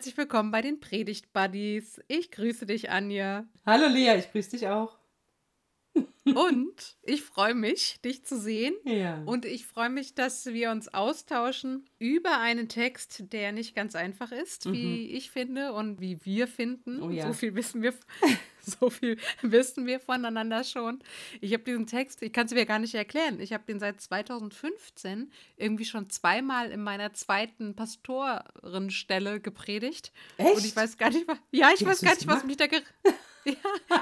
herzlich 0.00 0.16
willkommen 0.16 0.50
bei 0.50 0.62
den 0.62 0.80
Predigt 0.80 1.30
Buddies. 1.34 2.00
Ich 2.08 2.30
grüße 2.30 2.64
dich, 2.64 2.88
Anja. 2.88 3.44
Hallo 3.66 3.86
Lea, 3.86 4.16
ich 4.18 4.32
grüße 4.32 4.52
dich 4.52 4.66
auch. 4.66 4.96
Und 6.24 6.96
ich 7.02 7.20
freue 7.20 7.54
mich, 7.54 8.00
dich 8.00 8.24
zu 8.24 8.40
sehen. 8.40 8.72
Ja. 8.84 9.22
Und 9.26 9.44
ich 9.44 9.66
freue 9.66 9.90
mich, 9.90 10.14
dass 10.14 10.46
wir 10.46 10.70
uns 10.70 10.88
austauschen 10.88 11.84
über 11.98 12.40
einen 12.40 12.70
Text, 12.70 13.24
der 13.30 13.52
nicht 13.52 13.74
ganz 13.74 13.94
einfach 13.94 14.32
ist, 14.32 14.72
wie 14.72 15.10
ich 15.10 15.30
finde 15.30 15.74
und 15.74 16.00
wie 16.00 16.24
wir 16.24 16.48
finden. 16.48 17.02
Oh 17.02 17.10
ja. 17.10 17.26
So 17.26 17.34
viel 17.34 17.54
wissen 17.54 17.82
wir, 17.82 17.92
so 18.80 18.90
viel 18.90 19.18
wissen 19.42 19.86
wir 19.86 20.00
voneinander 20.00 20.64
schon. 20.64 21.00
Ich 21.40 21.52
habe 21.52 21.64
diesen 21.64 21.86
Text, 21.86 22.22
ich 22.22 22.32
kann 22.32 22.46
es 22.46 22.52
mir 22.52 22.66
gar 22.66 22.78
nicht 22.78 22.94
erklären. 22.94 23.40
Ich 23.40 23.52
habe 23.52 23.64
den 23.64 23.78
seit 23.78 24.00
2015 24.00 25.30
irgendwie 25.56 25.84
schon 25.84 26.10
zweimal 26.10 26.70
in 26.70 26.82
meiner 26.82 27.12
zweiten 27.12 27.74
Pastorenstelle 27.74 29.40
gepredigt. 29.40 30.12
Echt? 30.36 30.56
Und 30.56 30.64
ich 30.64 30.76
weiß 30.76 30.96
gar 30.96 31.10
nicht, 31.10 31.26
was, 31.26 31.38
ja, 31.50 31.70
ich 31.74 31.80
Wie 31.80 31.86
weiß 31.86 32.00
gar 32.00 32.14
nicht, 32.14 32.26
was 32.26 32.42
gemacht? 32.42 32.46
mich 32.46 32.56
da 32.56 32.64
ja, 33.44 33.54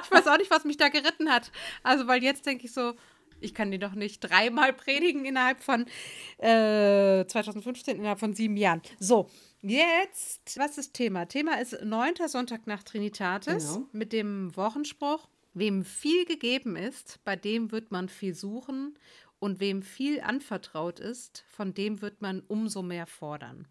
ich 0.03 0.11
weiß 0.11 0.27
auch 0.27 0.39
nicht, 0.39 0.51
was 0.51 0.65
mich 0.65 0.77
da 0.77 0.89
geritten 0.89 1.31
hat. 1.31 1.51
Also, 1.83 2.07
weil 2.07 2.23
jetzt 2.23 2.47
denke 2.47 2.67
ich 2.67 2.73
so, 2.73 2.95
ich 3.41 3.55
kann 3.55 3.71
die 3.71 3.79
doch 3.79 3.95
nicht 3.95 4.21
dreimal 4.21 4.73
predigen 4.73 5.25
innerhalb 5.25 5.63
von 5.63 5.87
äh, 6.39 7.25
2015, 7.27 7.97
innerhalb 7.99 8.19
von 8.19 8.35
sieben 8.35 8.57
Jahren. 8.57 8.83
So, 8.99 9.31
jetzt, 9.63 10.59
was 10.59 10.79
ist 10.79 10.95
Thema? 10.95 11.27
Thema 11.27 11.61
ist 11.61 11.83
neunter 11.83 12.29
Sonntag 12.29 12.67
nach 12.67 12.83
Trinitatis 12.83 13.75
Genau. 13.75 13.89
mit 13.93 14.13
dem 14.13 14.55
Wochenspruch, 14.57 15.29
wem 15.55 15.85
viel 15.85 16.25
gegeben 16.25 16.77
ist, 16.77 17.19
bei 17.25 17.37
dem 17.37 17.73
wird 17.73 17.91
man 17.91 18.09
viel 18.09 18.35
suchen 18.35 18.99
und 19.39 19.61
wem 19.61 19.83
viel 19.83 20.21
anvertraut 20.21 21.01
ist, 21.01 21.45
von 21.49 21.75
dem 21.75 22.03
wird 22.03 22.21
man 22.23 22.41
umso 22.41 22.83
mehr 22.83 23.07
fordern. 23.07 23.67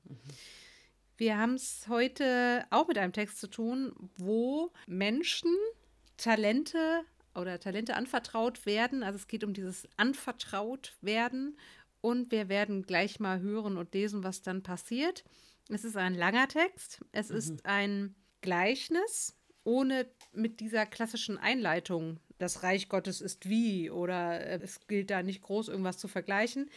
Wir 1.17 1.38
haben 1.38 1.56
es 1.56 1.88
heute 1.88 2.66
auch 2.69 2.88
mit 2.88 2.97
einem 2.97 3.14
Text 3.14 3.40
zu 3.40 3.47
tun, 3.47 3.92
wo 4.17 4.72
Menschen 4.86 5.52
Talente 6.17 7.02
oder 7.34 7.59
Talente 7.59 7.95
anvertraut 7.95 8.66
werden. 8.66 9.03
Also 9.03 9.17
es 9.17 9.28
geht 9.28 9.44
um 9.44 9.53
dieses 9.53 9.88
anvertraut 9.97 10.95
werden. 11.02 11.58
Und 12.02 12.31
wir 12.31 12.50
werden 12.50 12.84
gleich 12.84 13.19
mal 13.19 13.40
hören 13.42 13.78
und 13.78 13.94
lesen, 13.94 14.23
was 14.23 14.42
dann 14.44 14.62
passiert. 14.62 15.23
Es 15.70 15.84
ist 15.84 15.98
ein 15.98 16.16
langer 16.16 16.48
Text. 16.48 17.02
Es 17.12 17.30
ist 17.30 17.66
ein 17.66 18.16
Gleichnis, 18.42 19.36
ohne 19.64 20.08
mit 20.32 20.59
dieser 20.59 20.86
klassischen 20.86 21.38
Einleitung, 21.38 22.20
das 22.38 22.64
Reich 22.64 22.88
Gottes 22.88 23.20
ist 23.20 23.50
wie 23.50 23.90
oder 23.90 24.40
äh, 24.40 24.59
es 24.62 24.88
gilt 24.88 25.09
da 25.09 25.24
nicht 25.24 25.42
groß 25.42 25.70
irgendwas 25.70 25.98
zu 25.98 26.08
vergleichen. 26.08 26.70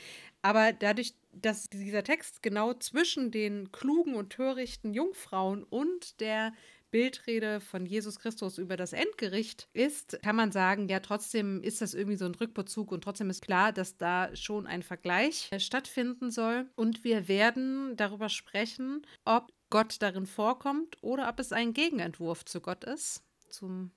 Aber 0.43 0.73
dadurch, 0.73 1.15
dass 1.33 1.69
dieser 1.69 2.03
Text 2.03 2.43
genau 2.43 2.75
zwischen 2.75 3.31
den 3.31 3.71
klugen 3.71 4.15
und 4.15 4.31
törichten 4.31 4.95
Jungfrauen 4.95 5.63
und 5.65 6.21
der 6.21 6.53
Bildrede 6.91 7.61
von 7.61 7.87
Jesus 7.87 8.19
Christus 8.19 8.59
über 8.59 8.77
das 8.77 8.93
Endgericht 8.93 9.69
ist, 9.73 10.21
kann 10.23 10.37
man 10.37 10.53
sagen, 10.53 10.89
ja, 10.89 11.01
trotzdem 11.01 11.63
ist 11.63 11.81
das 11.81 11.95
irgendwie 11.95 12.17
so 12.17 12.25
ein 12.25 12.35
Rückbezug 12.35 12.93
und 12.93 13.05
trotzdem 13.05 13.31
ist 13.31 13.43
klar, 13.43 13.73
dass 13.73 13.97
da 13.97 14.35
schon 14.35 14.67
ein 14.67 14.83
Vergleich 14.83 15.49
äh, 15.51 15.61
stattfinden 15.61 16.31
soll. 16.31 16.69
Und 16.75 17.05
wir 17.05 17.29
werden 17.29 17.97
darüber 17.97 18.29
sprechen, 18.29 19.07
ob 19.25 19.53
Gott 19.71 19.97
darin 20.01 20.27
vorkommt 20.27 20.97
oder 21.01 21.29
ob 21.29 21.39
es 21.39 21.53
ein 21.53 21.73
Gegenentwurf 21.73 22.45
zu 22.45 22.61
Gott 22.61 22.85
ist, 22.85 23.23
zum 23.49 23.93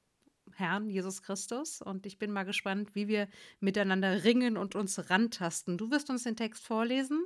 Herrn 0.55 0.89
Jesus 0.89 1.23
Christus. 1.23 1.81
Und 1.81 2.05
ich 2.05 2.19
bin 2.19 2.31
mal 2.31 2.43
gespannt, 2.43 2.95
wie 2.95 3.07
wir 3.07 3.27
miteinander 3.59 4.23
ringen 4.23 4.57
und 4.57 4.75
uns 4.75 5.09
rantasten. 5.09 5.77
Du 5.77 5.89
wirst 5.89 6.09
uns 6.09 6.23
den 6.23 6.35
Text 6.35 6.65
vorlesen. 6.65 7.25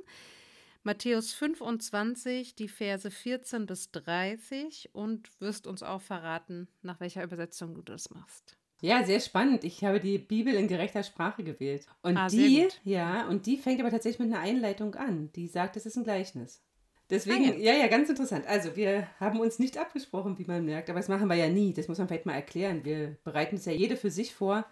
Matthäus 0.82 1.32
25, 1.32 2.54
die 2.54 2.68
Verse 2.68 3.10
14 3.10 3.66
bis 3.66 3.90
30 3.90 4.90
und 4.92 5.28
wirst 5.40 5.66
uns 5.66 5.82
auch 5.82 6.00
verraten, 6.00 6.68
nach 6.82 7.00
welcher 7.00 7.22
Übersetzung 7.24 7.74
du 7.74 7.82
das 7.82 8.10
machst. 8.10 8.56
Ja, 8.80 9.04
sehr 9.04 9.18
spannend. 9.20 9.64
Ich 9.64 9.84
habe 9.84 9.98
die 9.98 10.18
Bibel 10.18 10.54
in 10.54 10.68
gerechter 10.68 11.02
Sprache 11.02 11.42
gewählt. 11.42 11.86
Und 12.02 12.16
Ah, 12.16 12.28
die, 12.28 12.62
gut. 12.62 12.80
ja, 12.84 13.26
und 13.26 13.46
die 13.46 13.56
fängt 13.56 13.80
aber 13.80 13.90
tatsächlich 13.90 14.20
mit 14.20 14.32
einer 14.32 14.42
Einleitung 14.44 14.94
an. 14.94 15.32
Die 15.32 15.48
sagt, 15.48 15.76
es 15.76 15.84
ist 15.84 15.96
ein 15.96 16.04
Gleichnis. 16.04 16.62
Deswegen, 17.10 17.50
Ah, 17.52 17.56
ja. 17.56 17.72
ja, 17.74 17.88
ganz 17.88 18.08
interessant. 18.08 18.46
Also, 18.46 18.76
wir 18.76 19.08
haben 19.18 19.40
uns 19.40 19.58
nicht 19.58 19.78
abgesprochen, 19.78 20.38
wie 20.38 20.44
man 20.44 20.64
merkt, 20.64 20.90
aber 20.90 21.00
das 21.00 21.08
machen 21.08 21.26
wir 21.26 21.34
ja 21.34 21.48
nie. 21.48 21.72
Das 21.72 21.88
muss 21.88 21.98
man 21.98 22.06
vielleicht 22.06 22.26
mal 22.26 22.34
erklären. 22.34 22.84
Wir 22.84 23.16
bereiten 23.24 23.56
es 23.56 23.64
ja 23.64 23.72
jede 23.72 23.96
für 23.96 24.10
sich 24.10 24.32
vor 24.34 24.64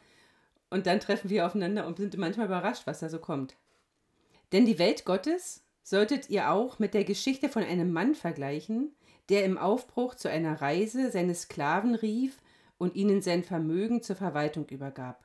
und 0.71 0.87
dann 0.87 1.01
treffen 1.01 1.29
wir 1.31 1.45
aufeinander 1.47 1.87
und 1.87 1.99
sind 1.99 2.17
manchmal 2.17 2.47
überrascht, 2.47 2.87
was 2.87 3.01
da 3.01 3.09
so 3.09 3.19
kommt. 3.19 3.57
Denn 4.53 4.67
die 4.67 4.79
Welt 4.79 5.05
Gottes 5.05 5.65
solltet 5.87 6.31
ihr 6.31 6.51
auch 6.51 6.81
mit 6.81 6.95
der 6.95 7.05
Geschichte 7.05 7.49
von 7.49 7.63
einem 7.63 7.93
Mann 7.93 8.17
vergleichen, 8.17 8.97
der 9.29 9.45
im 9.45 9.57
Aufbruch 9.57 10.17
zu 10.17 10.29
einer 10.29 10.61
Reise 10.61 11.13
seine 11.13 11.37
Sklaven 11.37 11.95
rief 11.95 12.43
und 12.77 12.97
ihnen 12.97 13.23
sein 13.23 13.45
Vermögen 13.45 14.03
zur 14.03 14.17
Verwaltung 14.17 14.69
übergab. 14.69 15.25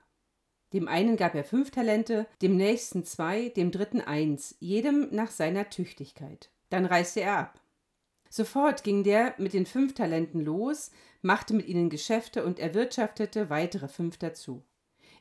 Dem 0.73 0.87
einen 0.87 1.17
gab 1.17 1.33
er 1.33 1.43
fünf 1.43 1.71
Talente, 1.71 2.27
dem 2.43 2.57
nächsten 2.57 3.03
zwei, 3.03 3.49
dem 3.49 3.71
dritten 3.71 4.01
eins, 4.01 4.55
jedem 4.59 5.07
nach 5.09 5.31
seiner 5.31 5.67
Tüchtigkeit. 5.67 6.51
Dann 6.69 6.85
reiste 6.85 7.21
er 7.21 7.39
ab. 7.39 7.59
Sofort 8.29 8.83
ging 8.83 9.03
der 9.03 9.33
mit 9.39 9.53
den 9.53 9.65
fünf 9.65 9.95
Talenten 9.95 10.41
los, 10.41 10.91
machte 11.23 11.55
mit 11.55 11.67
ihnen 11.67 11.89
Geschäfte 11.89 12.45
und 12.45 12.59
erwirtschaftete 12.59 13.49
weitere 13.49 13.87
fünf 13.87 14.19
dazu. 14.19 14.63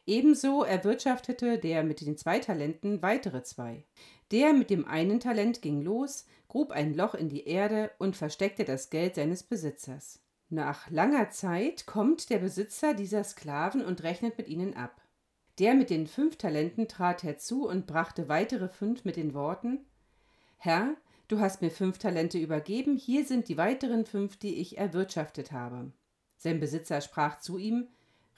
Ebenso 0.07 0.65
erwirtschaftete 0.65 1.59
der 1.59 1.83
mit 1.83 2.01
den 2.01 2.17
zwei 2.17 2.41
Talenten 2.41 3.01
weitere 3.01 3.43
zwei. 3.43 3.85
Der 4.31 4.53
mit 4.53 4.71
dem 4.71 4.87
einen 4.87 5.21
Talent 5.21 5.63
ging 5.63 5.83
los, 5.83 6.27
grub 6.49 6.71
ein 6.71 6.95
Loch 6.95 7.15
in 7.15 7.29
die 7.29 7.47
Erde 7.47 7.91
und 7.99 8.17
versteckte 8.17 8.65
das 8.65 8.91
Geld 8.91 9.17
seines 9.17 9.43
Besitzers. 9.43 10.21
Nach 10.49 10.91
langer 10.91 11.31
Zeit 11.31 11.87
kommt 11.87 12.31
der 12.31 12.39
Besitzer 12.39 12.95
dieser 12.95 13.25
Sklaven 13.25 13.85
und 13.85 14.03
rechnet 14.03 14.37
mit 14.37 14.49
ihnen 14.49 14.75
ab. 14.75 15.01
Der 15.59 15.75
mit 15.75 15.91
den 15.91 16.07
fünf 16.07 16.37
Talenten 16.37 16.89
trat 16.89 17.23
herzu 17.23 17.69
und 17.69 17.87
brachte 17.87 18.29
weitere 18.29 18.69
fünf 18.69 19.05
mit 19.05 19.17
den 19.17 19.35
Worten 19.35 19.85
Herr, 20.63 20.95
du 21.29 21.41
hast 21.41 21.63
mir 21.63 21.71
fünf 21.71 21.99
Talente 21.99 22.39
übergeben, 22.39 22.97
hier 22.97 23.25
sind 23.25 23.49
die 23.49 23.57
weiteren 23.57 24.05
fünf, 24.05 24.37
die 24.37 24.57
ich 24.57 24.77
erwirtschaftet 24.77 25.53
habe. 25.53 25.93
Sein 26.37 26.61
Besitzer 26.61 27.01
sprach 27.01 27.41
zu 27.41 27.57
ihm 27.57 27.89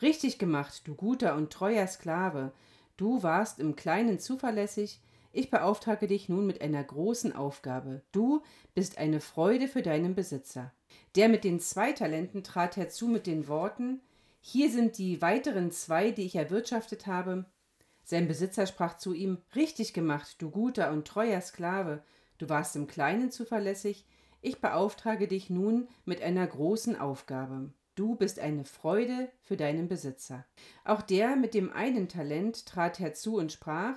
Richtig 0.01 0.39
gemacht, 0.39 0.83
du 0.85 0.95
guter 0.95 1.35
und 1.37 1.53
treuer 1.53 1.87
Sklave, 1.87 2.53
du 2.97 3.23
warst 3.23 3.59
im 3.59 3.75
Kleinen 3.75 4.19
zuverlässig, 4.19 5.01
ich 5.33 5.51
beauftrage 5.51 6.07
dich 6.07 6.29
nun 6.29 6.47
mit 6.47 6.61
einer 6.61 6.85
großen 6.85 7.35
Aufgabe. 7.35 8.03
Du 8.13 8.43
bist 8.75 8.99
eine 8.99 9.21
Freude 9.21 9.67
für 9.67 9.83
deinen 9.83 10.15
Besitzer. 10.15 10.73
Der 11.17 11.29
mit 11.29 11.45
den 11.45 11.59
zwei 11.59 11.93
Talenten 11.93 12.45
trat 12.45 12.77
herzu 12.77 13.09
mit 13.09 13.27
den 13.27 13.49
Worten 13.49 14.01
Hier 14.41 14.71
sind 14.71 14.99
die 14.99 15.23
weiteren 15.23 15.71
zwei, 15.71 16.11
die 16.11 16.25
ich 16.25 16.37
erwirtschaftet 16.37 17.07
habe. 17.07 17.47
Sein 18.05 18.29
Besitzer 18.29 18.67
sprach 18.67 18.99
zu 18.99 19.15
ihm 19.15 19.39
Richtig 19.55 19.95
gemacht, 19.95 20.37
du 20.39 20.51
guter 20.51 20.91
und 20.91 21.07
treuer 21.07 21.41
Sklave, 21.41 22.03
du 22.39 22.49
warst 22.49 22.77
im 22.77 22.87
Kleinen 22.87 23.31
zuverlässig, 23.31 24.05
ich 24.41 24.61
beauftrage 24.61 25.29
dich 25.29 25.51
nun 25.51 25.89
mit 26.05 26.21
einer 26.21 26.47
großen 26.47 26.99
Aufgabe. 26.99 27.73
Du 27.95 28.17
bist 28.17 28.41
eine 28.41 28.65
Freude 28.65 29.31
für 29.41 29.57
deinen 29.57 29.87
Besitzer. 29.87 30.45
Auch 30.85 31.03
der 31.03 31.37
mit 31.37 31.55
dem 31.55 31.73
einen 31.73 32.09
Talent 32.09 32.67
trat 32.67 32.99
herzu 32.99 33.37
und 33.37 33.53
sprach 33.53 33.97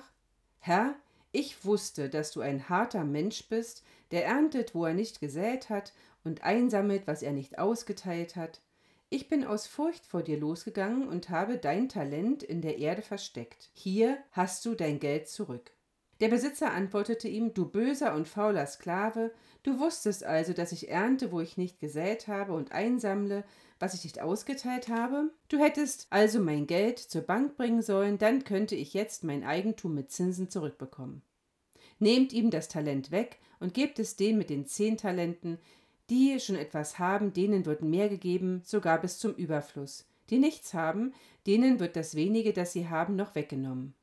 Herr, 0.60 0.94
ich 1.36 1.66
wusste, 1.66 2.08
dass 2.08 2.32
du 2.32 2.40
ein 2.40 2.70
harter 2.70 3.04
Mensch 3.04 3.46
bist, 3.50 3.84
der 4.10 4.24
erntet, 4.24 4.74
wo 4.74 4.86
er 4.86 4.94
nicht 4.94 5.20
gesät 5.20 5.68
hat, 5.68 5.92
und 6.24 6.42
einsammelt, 6.42 7.06
was 7.06 7.22
er 7.22 7.32
nicht 7.32 7.58
ausgeteilt 7.58 8.36
hat. 8.36 8.62
Ich 9.10 9.28
bin 9.28 9.44
aus 9.44 9.66
Furcht 9.66 10.06
vor 10.06 10.22
dir 10.22 10.38
losgegangen 10.38 11.06
und 11.06 11.28
habe 11.28 11.58
dein 11.58 11.90
Talent 11.90 12.42
in 12.42 12.62
der 12.62 12.78
Erde 12.78 13.02
versteckt. 13.02 13.70
Hier 13.74 14.16
hast 14.32 14.64
du 14.64 14.74
dein 14.74 14.98
Geld 14.98 15.28
zurück. 15.28 15.72
Der 16.20 16.28
Besitzer 16.28 16.72
antwortete 16.72 17.28
ihm, 17.28 17.52
du 17.52 17.66
böser 17.66 18.14
und 18.14 18.26
fauler 18.26 18.66
Sklave, 18.66 19.30
du 19.62 19.78
wusstest 19.78 20.24
also, 20.24 20.54
dass 20.54 20.72
ich 20.72 20.88
ernte, 20.88 21.30
wo 21.30 21.40
ich 21.40 21.58
nicht 21.58 21.78
gesät 21.78 22.26
habe, 22.28 22.54
und 22.54 22.72
einsammle, 22.72 23.44
was 23.78 23.92
ich 23.92 24.04
nicht 24.04 24.22
ausgeteilt 24.22 24.88
habe? 24.88 25.30
Du 25.48 25.58
hättest 25.58 26.06
also 26.08 26.40
mein 26.40 26.66
Geld 26.66 26.98
zur 26.98 27.22
Bank 27.22 27.58
bringen 27.58 27.82
sollen, 27.82 28.16
dann 28.16 28.44
könnte 28.44 28.74
ich 28.74 28.94
jetzt 28.94 29.24
mein 29.24 29.44
Eigentum 29.44 29.94
mit 29.94 30.10
Zinsen 30.10 30.48
zurückbekommen. 30.48 31.22
Nehmt 31.98 32.32
ihm 32.32 32.50
das 32.50 32.68
Talent 32.68 33.10
weg 33.10 33.38
und 33.60 33.74
gebt 33.74 33.98
es 33.98 34.16
denen 34.16 34.38
mit 34.38 34.50
den 34.50 34.66
zehn 34.66 34.96
Talenten, 34.96 35.58
die 36.10 36.38
schon 36.38 36.56
etwas 36.56 36.98
haben, 36.98 37.32
denen 37.32 37.66
wird 37.66 37.82
mehr 37.82 38.08
gegeben, 38.08 38.62
sogar 38.64 39.00
bis 39.00 39.18
zum 39.18 39.34
Überfluss. 39.34 40.06
Die 40.30 40.38
nichts 40.38 40.74
haben, 40.74 41.14
denen 41.46 41.80
wird 41.80 41.96
das 41.96 42.14
wenige, 42.14 42.52
das 42.52 42.72
sie 42.72 42.88
haben, 42.88 43.16
noch 43.16 43.34
weggenommen. 43.34 43.94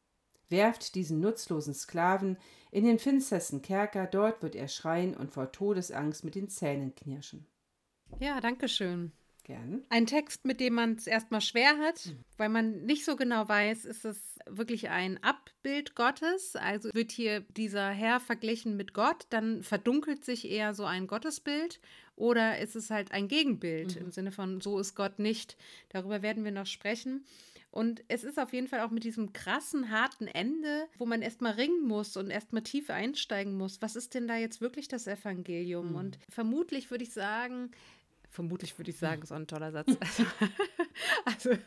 Werft 0.50 0.96
diesen 0.96 1.20
nutzlosen 1.20 1.74
Sklaven 1.74 2.38
in 2.72 2.86
den 2.86 3.00
finstersten 3.00 3.62
Kerker, 3.62 4.08
dort 4.08 4.42
wird 4.44 4.56
er 4.56 4.68
schreien 4.68 5.16
und 5.16 5.32
vor 5.32 5.52
Todesangst 5.52 6.24
mit 6.24 6.36
den 6.36 6.50
Zähnen 6.50 6.94
knirschen. 6.96 7.46
Ja, 8.20 8.40
danke 8.42 8.68
schön. 8.68 9.12
Gern. 9.44 9.84
Ein 9.90 10.06
Text, 10.06 10.46
mit 10.46 10.62
dem 10.62 10.76
man 10.76 10.94
es 10.94 11.06
erstmal 11.06 11.42
schwer 11.42 11.78
hat, 11.78 12.06
mhm. 12.06 12.24
weil 12.38 12.48
man 12.48 12.86
nicht 12.86 13.04
so 13.04 13.18
genau 13.18 13.48
weiß, 13.48 13.84
ist 13.84 14.06
es 14.06 14.40
wirklich 14.46 14.90
ein 14.90 15.22
Abbild 15.22 15.96
Gottes? 15.96 16.56
Also 16.56 16.90
wird 16.94 17.12
hier 17.12 17.42
dieser 17.58 17.90
Herr 17.90 18.22
verglichen 18.22 18.78
mit 18.78 18.94
Gott, 18.94 19.26
dann 19.32 19.62
verdunkelt 19.62 20.24
sich 20.24 20.50
eher 20.50 20.74
so 20.74 20.86
ein 20.86 21.08
Gottesbild 21.08 21.82
oder 22.16 22.60
ist 22.60 22.78
es 22.78 22.90
halt 22.90 23.12
ein 23.12 23.28
Gegenbild 23.28 23.96
mhm. 23.96 24.06
im 24.06 24.12
Sinne 24.12 24.32
von 24.32 24.62
so 24.62 24.80
ist 24.80 24.96
Gott 24.96 25.20
nicht? 25.20 25.58
Darüber 25.90 26.22
werden 26.22 26.46
wir 26.46 26.52
noch 26.52 26.68
sprechen. 26.68 27.26
Und 27.74 28.04
es 28.08 28.24
ist 28.24 28.38
auf 28.38 28.54
jeden 28.54 28.68
Fall 28.68 28.82
auch 28.82 28.92
mit 28.92 29.04
diesem 29.04 29.34
krassen, 29.34 29.90
harten 29.90 30.28
Ende, 30.28 30.88
wo 31.00 31.08
man 31.08 31.24
erstmal 31.24 31.54
ringen 31.54 31.88
muss 31.88 32.16
und 32.16 32.30
erstmal 32.30 32.62
tief 32.62 32.92
einsteigen 32.92 33.58
muss. 33.58 33.82
Was 33.82 33.96
ist 33.96 34.14
denn 34.14 34.28
da 34.28 34.38
jetzt 34.38 34.62
wirklich 34.62 34.88
das 34.88 35.08
Evangelium? 35.08 35.90
Mhm. 35.90 35.96
Und 35.96 36.20
vermutlich 36.30 36.92
würde 36.92 37.04
ich 37.04 37.12
sagen, 37.12 37.72
vermutlich 38.34 38.78
würde 38.78 38.92
ich 38.92 38.98
sagen, 38.98 39.26
so 39.26 39.36
ein 39.36 39.48
toller 39.48 39.72
Satz. 39.72 39.88
Also, 40.02 40.26
also 41.26 41.64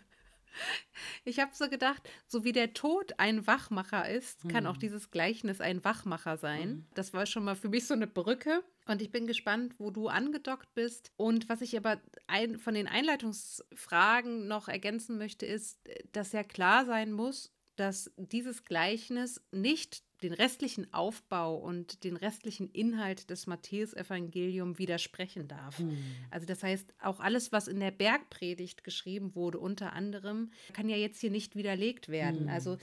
ich 1.25 1.39
habe 1.39 1.51
so 1.55 1.69
gedacht, 1.69 2.09
so 2.27 2.45
wie 2.45 2.53
der 2.53 2.73
Tod 2.73 3.19
ein 3.19 3.47
Wachmacher 3.47 4.09
ist, 4.09 4.49
kann 4.49 4.67
auch 4.67 4.77
mhm. 4.77 4.81
dieses 4.81 5.11
Gleichnis 5.11 5.61
ein 5.61 5.85
Wachmacher 5.85 6.39
sein. 6.39 6.69
Mhm. 6.69 6.87
Das 6.95 7.13
war 7.13 7.27
schon 7.27 7.45
mal 7.45 7.57
für 7.57 7.69
mich 7.69 7.87
so 7.87 7.95
eine 7.95 8.07
Brücke. 8.07 8.63
Und 8.87 9.03
ich 9.03 9.11
bin 9.11 9.27
gespannt, 9.27 9.75
wo 9.79 9.91
du 9.91 10.09
angedockt 10.09 10.73
bist. 10.75 11.13
Und 11.17 11.49
was 11.49 11.61
ich 11.61 11.77
aber 11.77 12.01
ein, 12.27 12.59
von 12.59 12.75
den 12.75 12.87
Einleitungsfragen 12.87 14.47
noch 14.47 14.69
ergänzen 14.69 15.19
möchte, 15.19 15.45
ist, 15.45 15.79
dass 16.13 16.33
ja 16.33 16.43
klar 16.43 16.87
sein 16.87 17.13
muss, 17.13 17.53
dass 17.75 18.13
dieses 18.17 18.65
Gleichnis 18.65 19.43
nicht 19.51 20.06
den 20.23 20.33
restlichen 20.33 20.93
Aufbau 20.95 21.57
und 21.57 22.05
den 22.05 22.17
restlichen 22.17 22.71
Inhalt 22.71 23.29
des 23.31 23.47
Matthäus-Evangelium 23.47 24.79
widersprechen 24.79 25.47
darf. 25.49 25.79
Mhm. 25.81 25.99
Also 26.31 26.47
das 26.47 26.63
heißt, 26.63 26.95
auch 27.03 27.21
alles, 27.21 27.53
was 27.53 27.69
in 27.69 27.81
der 27.81 27.91
Bergpredigt 27.91 28.83
geschrieben 28.83 29.35
wurde, 29.35 29.59
unter 29.59 29.93
anderem, 29.93 30.51
kann 30.73 30.89
ja 30.89 30.97
jetzt 30.97 31.21
hier 31.21 31.31
nicht 31.31 31.55
widerlegt 31.55 32.09
werden. 32.09 32.45
Mhm. 32.45 32.49
Also 32.49 32.79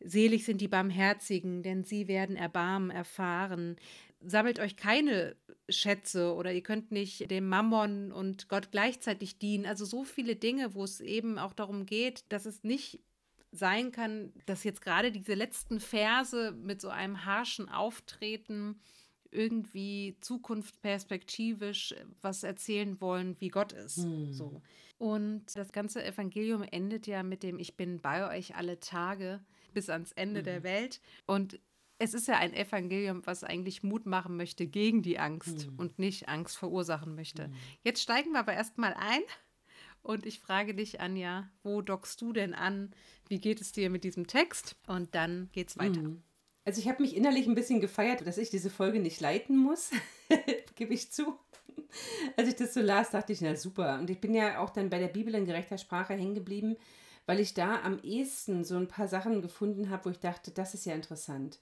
selig 0.00 0.44
sind 0.44 0.60
die 0.60 0.68
Barmherzigen, 0.68 1.62
denn 1.62 1.84
sie 1.84 2.08
werden 2.08 2.36
Erbarmen 2.36 2.90
erfahren. 2.90 3.76
Sammelt 4.22 4.58
euch 4.58 4.76
keine 4.76 5.36
Schätze 5.68 6.34
oder 6.34 6.52
ihr 6.52 6.62
könnt 6.62 6.92
nicht 6.92 7.30
dem 7.30 7.48
Mammon 7.48 8.12
und 8.12 8.48
Gott 8.48 8.70
gleichzeitig 8.70 9.38
dienen. 9.38 9.66
Also 9.66 9.84
so 9.84 10.04
viele 10.04 10.36
Dinge, 10.36 10.74
wo 10.74 10.84
es 10.84 11.00
eben 11.00 11.38
auch 11.38 11.52
darum 11.52 11.86
geht, 11.86 12.24
dass 12.30 12.46
es 12.46 12.64
nicht 12.64 13.00
sein 13.52 13.92
kann, 13.92 14.32
dass 14.46 14.64
jetzt 14.64 14.80
gerade 14.80 15.10
diese 15.12 15.34
letzten 15.34 15.80
Verse 15.80 16.52
mit 16.52 16.80
so 16.80 16.88
einem 16.88 17.24
harschen 17.24 17.68
Auftreten 17.68 18.80
irgendwie 19.32 20.16
zukunftsperspektivisch 20.20 21.94
was 22.20 22.42
erzählen 22.42 23.00
wollen, 23.00 23.36
wie 23.40 23.48
Gott 23.48 23.72
ist. 23.72 23.98
Hm. 23.98 24.32
So. 24.32 24.62
Und 24.98 25.44
das 25.54 25.72
ganze 25.72 26.04
Evangelium 26.04 26.62
endet 26.62 27.06
ja 27.06 27.22
mit 27.22 27.42
dem 27.42 27.58
Ich 27.58 27.76
bin 27.76 28.00
bei 28.00 28.28
euch 28.36 28.56
alle 28.56 28.80
Tage 28.80 29.40
bis 29.72 29.88
ans 29.88 30.12
Ende 30.12 30.40
mhm. 30.40 30.44
der 30.44 30.62
Welt. 30.62 31.00
Und 31.26 31.60
es 31.98 32.14
ist 32.14 32.28
ja 32.28 32.38
ein 32.38 32.54
Evangelium, 32.54 33.26
was 33.26 33.44
eigentlich 33.44 33.82
Mut 33.82 34.06
machen 34.06 34.36
möchte 34.36 34.66
gegen 34.66 35.02
die 35.02 35.18
Angst 35.18 35.70
mhm. 35.70 35.78
und 35.78 35.98
nicht 35.98 36.28
Angst 36.28 36.56
verursachen 36.56 37.14
möchte. 37.14 37.48
Mhm. 37.48 37.54
Jetzt 37.82 38.02
steigen 38.02 38.32
wir 38.32 38.40
aber 38.40 38.52
erstmal 38.52 38.94
ein 38.94 39.22
und 40.02 40.26
ich 40.26 40.40
frage 40.40 40.74
dich, 40.74 41.00
Anja, 41.00 41.48
wo 41.62 41.82
dockst 41.82 42.20
du 42.20 42.32
denn 42.32 42.54
an? 42.54 42.94
Wie 43.28 43.40
geht 43.40 43.60
es 43.60 43.72
dir 43.72 43.90
mit 43.90 44.04
diesem 44.04 44.26
Text? 44.26 44.76
Und 44.86 45.14
dann 45.14 45.48
geht's 45.52 45.78
weiter. 45.78 46.00
Mhm. 46.00 46.22
Also 46.64 46.80
ich 46.80 46.88
habe 46.88 47.02
mich 47.02 47.16
innerlich 47.16 47.46
ein 47.46 47.54
bisschen 47.54 47.80
gefeiert, 47.80 48.26
dass 48.26 48.38
ich 48.38 48.50
diese 48.50 48.70
Folge 48.70 49.00
nicht 49.00 49.20
leiten 49.20 49.56
muss, 49.56 49.90
gebe 50.76 50.94
ich 50.94 51.10
zu. 51.10 51.38
Als 52.36 52.48
ich 52.48 52.56
das 52.56 52.74
so 52.74 52.80
las, 52.80 53.10
dachte 53.10 53.32
ich, 53.32 53.40
na 53.40 53.56
super. 53.56 53.98
Und 53.98 54.10
ich 54.10 54.20
bin 54.20 54.34
ja 54.34 54.60
auch 54.60 54.70
dann 54.70 54.90
bei 54.90 54.98
der 54.98 55.08
Bibel 55.08 55.34
in 55.34 55.46
gerechter 55.46 55.78
Sprache 55.78 56.14
hängen 56.14 56.34
geblieben, 56.34 56.76
weil 57.26 57.40
ich 57.40 57.54
da 57.54 57.82
am 57.82 57.98
ehesten 58.02 58.64
so 58.64 58.76
ein 58.76 58.88
paar 58.88 59.08
Sachen 59.08 59.42
gefunden 59.42 59.90
habe, 59.90 60.04
wo 60.06 60.10
ich 60.10 60.20
dachte, 60.20 60.50
das 60.50 60.74
ist 60.74 60.86
ja 60.86 60.94
interessant. 60.94 61.58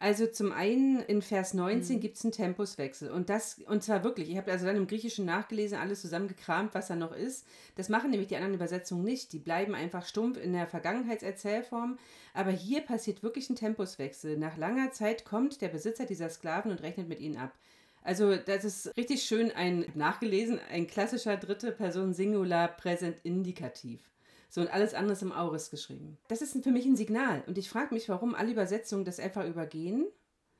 Also 0.00 0.28
zum 0.28 0.52
einen 0.52 1.00
in 1.00 1.22
Vers 1.22 1.54
19 1.54 1.96
mhm. 1.96 2.00
gibt 2.00 2.16
es 2.16 2.24
einen 2.24 2.30
Tempuswechsel 2.30 3.10
und 3.10 3.28
das, 3.28 3.58
und 3.66 3.82
zwar 3.82 4.04
wirklich, 4.04 4.30
ich 4.30 4.36
habe 4.36 4.52
also 4.52 4.64
dann 4.64 4.76
im 4.76 4.86
Griechischen 4.86 5.24
nachgelesen, 5.24 5.76
alles 5.76 6.02
zusammengekramt, 6.02 6.72
was 6.72 6.86
da 6.86 6.94
noch 6.94 7.12
ist. 7.12 7.44
Das 7.74 7.88
machen 7.88 8.10
nämlich 8.10 8.28
die 8.28 8.36
anderen 8.36 8.54
Übersetzungen 8.54 9.02
nicht. 9.02 9.32
Die 9.32 9.40
bleiben 9.40 9.74
einfach 9.74 10.06
stumpf 10.06 10.38
in 10.38 10.52
der 10.52 10.68
Vergangenheitserzählform. 10.68 11.98
Aber 12.32 12.52
hier 12.52 12.82
passiert 12.82 13.24
wirklich 13.24 13.50
ein 13.50 13.56
Tempuswechsel. 13.56 14.38
Nach 14.38 14.56
langer 14.56 14.92
Zeit 14.92 15.24
kommt 15.24 15.60
der 15.62 15.68
Besitzer 15.68 16.06
dieser 16.06 16.30
Sklaven 16.30 16.70
und 16.70 16.82
rechnet 16.82 17.08
mit 17.08 17.18
ihnen 17.18 17.36
ab. 17.36 17.58
Also 18.04 18.36
das 18.36 18.64
ist 18.64 18.96
richtig 18.96 19.24
schön 19.24 19.50
ein, 19.50 19.84
nachgelesen, 19.94 20.60
ein 20.70 20.86
klassischer 20.86 21.36
dritte 21.36 21.72
Person 21.72 22.14
Singular 22.14 22.68
Präsent 22.68 23.16
Indikativ. 23.24 24.00
So 24.48 24.60
und 24.60 24.72
alles 24.72 24.94
andere 24.94 25.12
ist 25.12 25.22
im 25.22 25.32
Auris 25.32 25.70
geschrieben. 25.70 26.18
Das 26.28 26.42
ist 26.42 26.62
für 26.62 26.70
mich 26.70 26.86
ein 26.86 26.96
Signal. 26.96 27.42
Und 27.46 27.58
ich 27.58 27.68
frage 27.68 27.94
mich, 27.94 28.08
warum 28.08 28.34
alle 28.34 28.52
Übersetzungen 28.52 29.04
das 29.04 29.20
einfach 29.20 29.46
übergehen. 29.46 30.06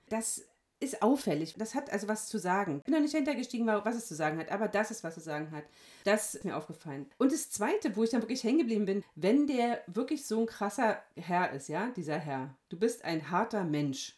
Das 0.09 0.43
ist 0.81 1.03
auffällig. 1.03 1.55
Das 1.59 1.75
hat 1.75 1.91
also 1.91 2.09
was 2.09 2.29
zu 2.29 2.39
sagen. 2.39 2.79
Ich 2.79 2.85
bin 2.85 2.95
da 2.95 3.01
nicht 3.01 3.15
hintergestiegen, 3.15 3.67
was 3.67 3.97
es 3.97 4.07
zu 4.07 4.15
sagen 4.15 4.39
hat, 4.39 4.51
aber 4.51 4.69
das 4.69 4.91
ist, 4.91 5.03
was 5.03 5.17
es 5.17 5.25
zu 5.25 5.31
sagen 5.31 5.51
hat. 5.51 5.65
Das 6.05 6.35
ist 6.35 6.45
mir 6.45 6.57
aufgefallen. 6.57 7.07
Und 7.19 7.33
das 7.33 7.51
Zweite, 7.51 7.97
wo 7.97 8.05
ich 8.05 8.11
dann 8.11 8.23
wirklich 8.23 8.45
hängen 8.45 8.59
geblieben 8.59 8.85
bin, 8.85 9.05
wenn 9.15 9.47
der 9.47 9.83
wirklich 9.87 10.27
so 10.27 10.41
ein 10.41 10.47
krasser 10.47 11.03
Herr 11.17 11.53
ist, 11.53 11.69
ja, 11.69 11.91
dieser 11.97 12.19
Herr, 12.19 12.55
du 12.69 12.79
bist 12.79 13.05
ein 13.05 13.31
harter 13.31 13.65
Mensch, 13.65 14.17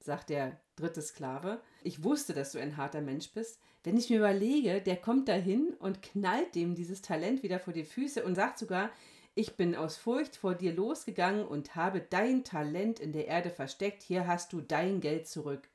sagt 0.00 0.30
der 0.30 0.60
dritte 0.76 1.02
Sklave. 1.02 1.60
Ich 1.82 2.02
wusste, 2.02 2.32
dass 2.32 2.52
du 2.52 2.58
ein 2.58 2.76
harter 2.76 3.02
Mensch 3.02 3.30
bist. 3.32 3.60
Wenn 3.82 3.96
ich 3.96 4.10
mir 4.10 4.18
überlege, 4.18 4.82
der 4.82 4.96
kommt 4.96 5.28
dahin 5.28 5.74
und 5.78 6.02
knallt 6.02 6.54
dem 6.54 6.74
dieses 6.74 7.00
Talent 7.00 7.42
wieder 7.42 7.58
vor 7.58 7.72
die 7.72 7.84
Füße 7.84 8.22
und 8.22 8.34
sagt 8.34 8.58
sogar, 8.58 8.90
ich 9.34 9.56
bin 9.56 9.74
aus 9.74 9.96
Furcht 9.96 10.36
vor 10.36 10.54
dir 10.54 10.74
losgegangen 10.74 11.46
und 11.46 11.76
habe 11.76 12.00
dein 12.00 12.44
Talent 12.44 13.00
in 13.00 13.12
der 13.12 13.26
Erde 13.26 13.50
versteckt, 13.50 14.02
hier 14.02 14.26
hast 14.26 14.52
du 14.52 14.60
dein 14.60 15.00
Geld 15.00 15.28
zurück. 15.28 15.68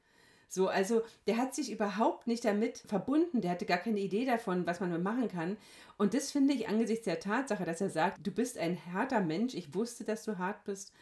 So, 0.48 0.68
also 0.68 1.02
der 1.26 1.38
hat 1.38 1.56
sich 1.56 1.72
überhaupt 1.72 2.28
nicht 2.28 2.46
damit 2.46 2.78
verbunden, 2.78 3.42
der 3.42 3.52
hatte 3.52 3.66
gar 3.66 3.80
keine 3.80 4.00
Idee 4.00 4.26
davon, 4.26 4.68
was 4.68 4.80
man 4.80 5.02
machen 5.02 5.28
kann. 5.28 5.58
Und 5.98 6.14
das 6.14 6.32
finde 6.32 6.54
ich 6.54 6.68
angesichts 6.68 7.06
der 7.06 7.20
Tatsache, 7.20 7.66
dass 7.66 7.82
er 7.82 7.90
sagt, 7.90 8.26
du 8.26 8.32
bist 8.32 8.58
ein 8.58 8.78
harter 8.94 9.22
Mensch, 9.22 9.56
ich 9.56 9.74
wusste, 9.74 10.04
dass 10.04 10.24
du 10.24 10.38
hart 10.38 10.64
bist, 10.64 10.94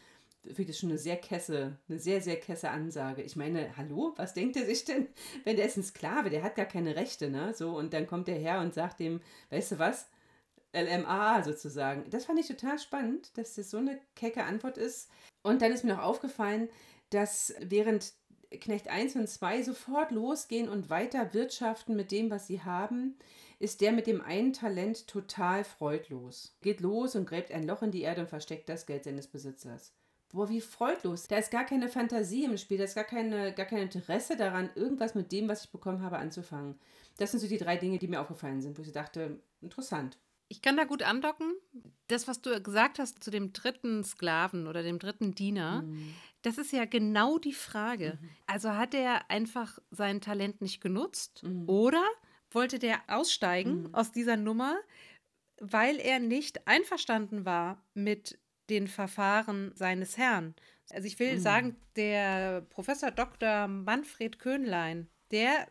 finde 0.46 0.62
ich 0.62 0.66
das 0.68 0.78
schon 0.78 0.90
eine 0.90 0.98
sehr 0.98 1.16
kesse, 1.16 1.78
eine 1.88 1.98
sehr, 1.98 2.20
sehr 2.20 2.36
kesse 2.36 2.70
Ansage. 2.70 3.22
Ich 3.22 3.36
meine, 3.36 3.76
hallo, 3.76 4.12
was 4.16 4.34
denkt 4.34 4.56
er 4.56 4.66
sich 4.66 4.84
denn, 4.84 5.08
wenn 5.44 5.56
der 5.56 5.66
ist 5.66 5.76
ein 5.76 5.82
Sklave, 5.82 6.30
der 6.30 6.42
hat 6.42 6.56
gar 6.56 6.66
keine 6.66 6.96
Rechte, 6.96 7.30
ne? 7.30 7.54
So, 7.54 7.76
und 7.76 7.92
dann 7.92 8.06
kommt 8.06 8.28
der 8.28 8.36
her 8.36 8.60
und 8.60 8.74
sagt 8.74 9.00
dem, 9.00 9.20
weißt 9.50 9.72
du 9.72 9.78
was, 9.78 10.08
LMA 10.74 11.42
sozusagen. 11.44 12.08
Das 12.10 12.24
fand 12.24 12.40
ich 12.40 12.48
total 12.48 12.78
spannend, 12.78 13.36
dass 13.38 13.54
das 13.54 13.70
so 13.70 13.78
eine 13.78 14.00
kecke 14.16 14.44
Antwort 14.44 14.76
ist. 14.76 15.08
Und 15.42 15.62
dann 15.62 15.72
ist 15.72 15.84
mir 15.84 15.94
noch 15.94 16.02
aufgefallen, 16.02 16.68
dass 17.10 17.54
während 17.60 18.12
Knecht 18.50 18.88
1 18.88 19.16
und 19.16 19.28
2 19.28 19.62
sofort 19.62 20.10
losgehen 20.10 20.68
und 20.68 20.90
weiter 20.90 21.32
wirtschaften 21.34 21.96
mit 21.96 22.10
dem, 22.10 22.30
was 22.30 22.46
sie 22.46 22.62
haben, 22.62 23.16
ist 23.58 23.80
der 23.80 23.92
mit 23.92 24.06
dem 24.06 24.20
einen 24.20 24.52
Talent 24.52 25.06
total 25.06 25.64
freudlos. 25.64 26.56
Geht 26.60 26.80
los 26.80 27.14
und 27.14 27.26
gräbt 27.26 27.52
ein 27.52 27.66
Loch 27.66 27.82
in 27.82 27.90
die 27.90 28.02
Erde 28.02 28.22
und 28.22 28.28
versteckt 28.28 28.68
das 28.68 28.86
Geld 28.86 29.04
seines 29.04 29.26
Besitzers. 29.26 29.92
Boah, 30.34 30.48
wie 30.48 30.60
freudlos. 30.60 31.28
Da 31.28 31.38
ist 31.38 31.52
gar 31.52 31.64
keine 31.64 31.88
Fantasie 31.88 32.42
im 32.42 32.56
Spiel, 32.56 32.76
da 32.76 32.84
ist 32.84 32.96
gar, 32.96 33.04
keine, 33.04 33.52
gar 33.52 33.66
kein 33.66 33.82
Interesse 33.82 34.36
daran, 34.36 34.68
irgendwas 34.74 35.14
mit 35.14 35.30
dem, 35.30 35.46
was 35.46 35.64
ich 35.64 35.70
bekommen 35.70 36.02
habe, 36.02 36.18
anzufangen. 36.18 36.74
Das 37.18 37.30
sind 37.30 37.38
so 37.38 37.46
die 37.46 37.56
drei 37.56 37.76
Dinge, 37.76 37.98
die 37.98 38.08
mir 38.08 38.20
aufgefallen 38.20 38.60
sind, 38.60 38.76
wo 38.76 38.82
ich 38.82 38.90
dachte, 38.90 39.38
interessant. 39.60 40.18
Ich 40.48 40.60
kann 40.60 40.76
da 40.76 40.84
gut 40.84 41.04
andocken. 41.04 41.54
Das, 42.08 42.26
was 42.26 42.42
du 42.42 42.60
gesagt 42.60 42.98
hast 42.98 43.22
zu 43.22 43.30
dem 43.30 43.52
dritten 43.52 44.02
Sklaven 44.02 44.66
oder 44.66 44.82
dem 44.82 44.98
dritten 44.98 45.36
Diener, 45.36 45.82
mhm. 45.82 46.12
das 46.42 46.58
ist 46.58 46.72
ja 46.72 46.84
genau 46.84 47.38
die 47.38 47.54
Frage. 47.54 48.18
Mhm. 48.20 48.28
Also 48.46 48.70
hat 48.70 48.92
er 48.92 49.30
einfach 49.30 49.78
sein 49.92 50.20
Talent 50.20 50.60
nicht 50.60 50.80
genutzt 50.80 51.44
mhm. 51.44 51.68
oder 51.68 52.04
wollte 52.50 52.80
der 52.80 52.98
aussteigen 53.06 53.82
mhm. 53.82 53.94
aus 53.94 54.10
dieser 54.10 54.36
Nummer, 54.36 54.76
weil 55.60 56.00
er 56.00 56.18
nicht 56.18 56.66
einverstanden 56.66 57.44
war 57.44 57.80
mit 57.94 58.36
den 58.70 58.88
Verfahren 58.88 59.72
seines 59.74 60.16
Herrn. 60.16 60.54
Also 60.90 61.06
ich 61.06 61.18
will 61.18 61.36
mhm. 61.36 61.40
sagen, 61.40 61.76
der 61.96 62.62
Professor 62.70 63.10
Dr. 63.10 63.68
Manfred 63.68 64.38
Köhnlein, 64.38 65.08
der 65.30 65.68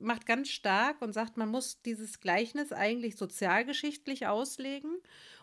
macht 0.00 0.26
ganz 0.26 0.48
stark 0.48 1.00
und 1.00 1.12
sagt, 1.12 1.36
man 1.36 1.48
muss 1.48 1.82
dieses 1.82 2.20
Gleichnis 2.20 2.72
eigentlich 2.72 3.16
sozialgeschichtlich 3.16 4.26
auslegen. 4.26 4.98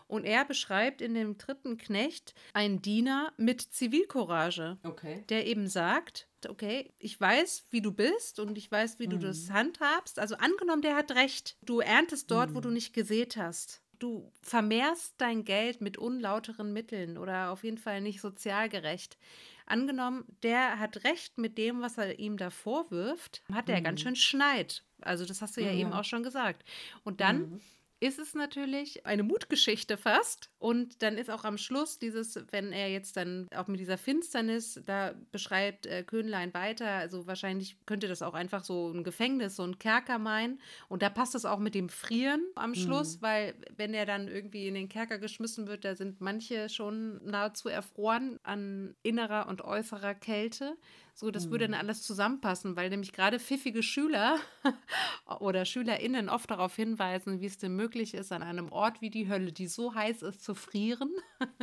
Und 0.06 0.24
er 0.24 0.44
beschreibt 0.44 1.00
in 1.00 1.14
dem 1.14 1.38
dritten 1.38 1.78
Knecht 1.78 2.34
einen 2.52 2.82
Diener 2.82 3.32
mit 3.38 3.62
Zivilcourage, 3.62 4.76
okay. 4.82 5.24
der 5.30 5.46
eben 5.46 5.66
sagt, 5.66 6.28
okay, 6.46 6.92
ich 6.98 7.18
weiß, 7.18 7.64
wie 7.70 7.80
du 7.80 7.90
bist 7.90 8.38
und 8.38 8.58
ich 8.58 8.70
weiß, 8.70 8.98
wie 8.98 9.06
mhm. 9.06 9.12
du 9.12 9.18
das 9.18 9.50
handhabst. 9.50 10.18
Also 10.18 10.36
angenommen, 10.36 10.82
der 10.82 10.94
hat 10.94 11.12
recht. 11.12 11.56
Du 11.62 11.80
erntest 11.80 12.30
dort, 12.30 12.50
mhm. 12.50 12.54
wo 12.54 12.60
du 12.60 12.70
nicht 12.70 12.92
gesät 12.92 13.36
hast. 13.38 13.80
Du 14.04 14.30
vermehrst 14.42 15.14
dein 15.16 15.46
Geld 15.46 15.80
mit 15.80 15.96
unlauteren 15.96 16.74
Mitteln 16.74 17.16
oder 17.16 17.50
auf 17.50 17.64
jeden 17.64 17.78
Fall 17.78 18.02
nicht 18.02 18.20
sozial 18.20 18.68
gerecht. 18.68 19.16
Angenommen, 19.64 20.26
der 20.42 20.78
hat 20.78 21.04
recht 21.04 21.38
mit 21.38 21.56
dem, 21.56 21.80
was 21.80 21.96
er 21.96 22.18
ihm 22.18 22.36
da 22.36 22.50
vorwirft, 22.50 23.42
hat 23.50 23.70
er 23.70 23.80
mhm. 23.80 23.84
ganz 23.84 24.02
schön 24.02 24.14
Schneid. 24.14 24.84
Also 25.00 25.24
das 25.24 25.40
hast 25.40 25.56
du 25.56 25.62
ja 25.62 25.72
mhm. 25.72 25.78
eben 25.78 25.92
auch 25.94 26.04
schon 26.04 26.22
gesagt. 26.22 26.68
Und 27.02 27.22
dann 27.22 27.52
mhm. 27.52 27.60
Ist 28.04 28.18
es 28.18 28.34
natürlich 28.34 29.06
eine 29.06 29.22
Mutgeschichte 29.22 29.96
fast. 29.96 30.50
Und 30.58 31.02
dann 31.02 31.16
ist 31.16 31.30
auch 31.30 31.44
am 31.44 31.56
Schluss 31.56 31.98
dieses, 31.98 32.38
wenn 32.50 32.70
er 32.70 32.90
jetzt 32.90 33.16
dann 33.16 33.48
auch 33.56 33.66
mit 33.66 33.80
dieser 33.80 33.96
Finsternis, 33.96 34.78
da 34.84 35.14
beschreibt 35.32 35.86
äh, 35.86 36.02
Köhnlein 36.02 36.52
weiter, 36.52 36.86
also 36.86 37.26
wahrscheinlich 37.26 37.78
könnte 37.86 38.06
das 38.06 38.20
auch 38.20 38.34
einfach 38.34 38.62
so 38.62 38.92
ein 38.92 39.04
Gefängnis, 39.04 39.56
so 39.56 39.62
ein 39.62 39.78
Kerker 39.78 40.18
meinen. 40.18 40.60
Und 40.90 41.00
da 41.00 41.08
passt 41.08 41.34
es 41.34 41.46
auch 41.46 41.58
mit 41.58 41.74
dem 41.74 41.88
Frieren 41.88 42.44
am 42.56 42.74
Schluss, 42.74 43.16
mhm. 43.16 43.22
weil 43.22 43.54
wenn 43.78 43.94
er 43.94 44.04
dann 44.04 44.28
irgendwie 44.28 44.68
in 44.68 44.74
den 44.74 44.90
Kerker 44.90 45.18
geschmissen 45.18 45.66
wird, 45.66 45.86
da 45.86 45.94
sind 45.94 46.20
manche 46.20 46.68
schon 46.68 47.24
nahezu 47.24 47.70
erfroren 47.70 48.38
an 48.42 48.94
innerer 49.02 49.48
und 49.48 49.62
äußerer 49.62 50.14
Kälte. 50.14 50.76
So, 51.16 51.30
das 51.30 51.48
würde 51.48 51.66
dann 51.66 51.78
mhm. 51.78 51.86
alles 51.86 52.02
zusammenpassen, 52.02 52.74
weil 52.74 52.90
nämlich 52.90 53.12
gerade 53.12 53.38
pfiffige 53.38 53.84
Schüler 53.84 54.38
oder 55.38 55.64
SchülerInnen 55.64 56.28
oft 56.28 56.50
darauf 56.50 56.74
hinweisen, 56.74 57.40
wie 57.40 57.46
es 57.46 57.56
denn 57.56 57.76
möglich 57.76 58.14
ist, 58.14 58.32
an 58.32 58.42
einem 58.42 58.72
Ort 58.72 59.00
wie 59.00 59.10
die 59.10 59.28
Hölle, 59.28 59.52
die 59.52 59.68
so 59.68 59.94
heiß 59.94 60.22
ist, 60.22 60.42
zu 60.42 60.54
frieren. 60.54 61.10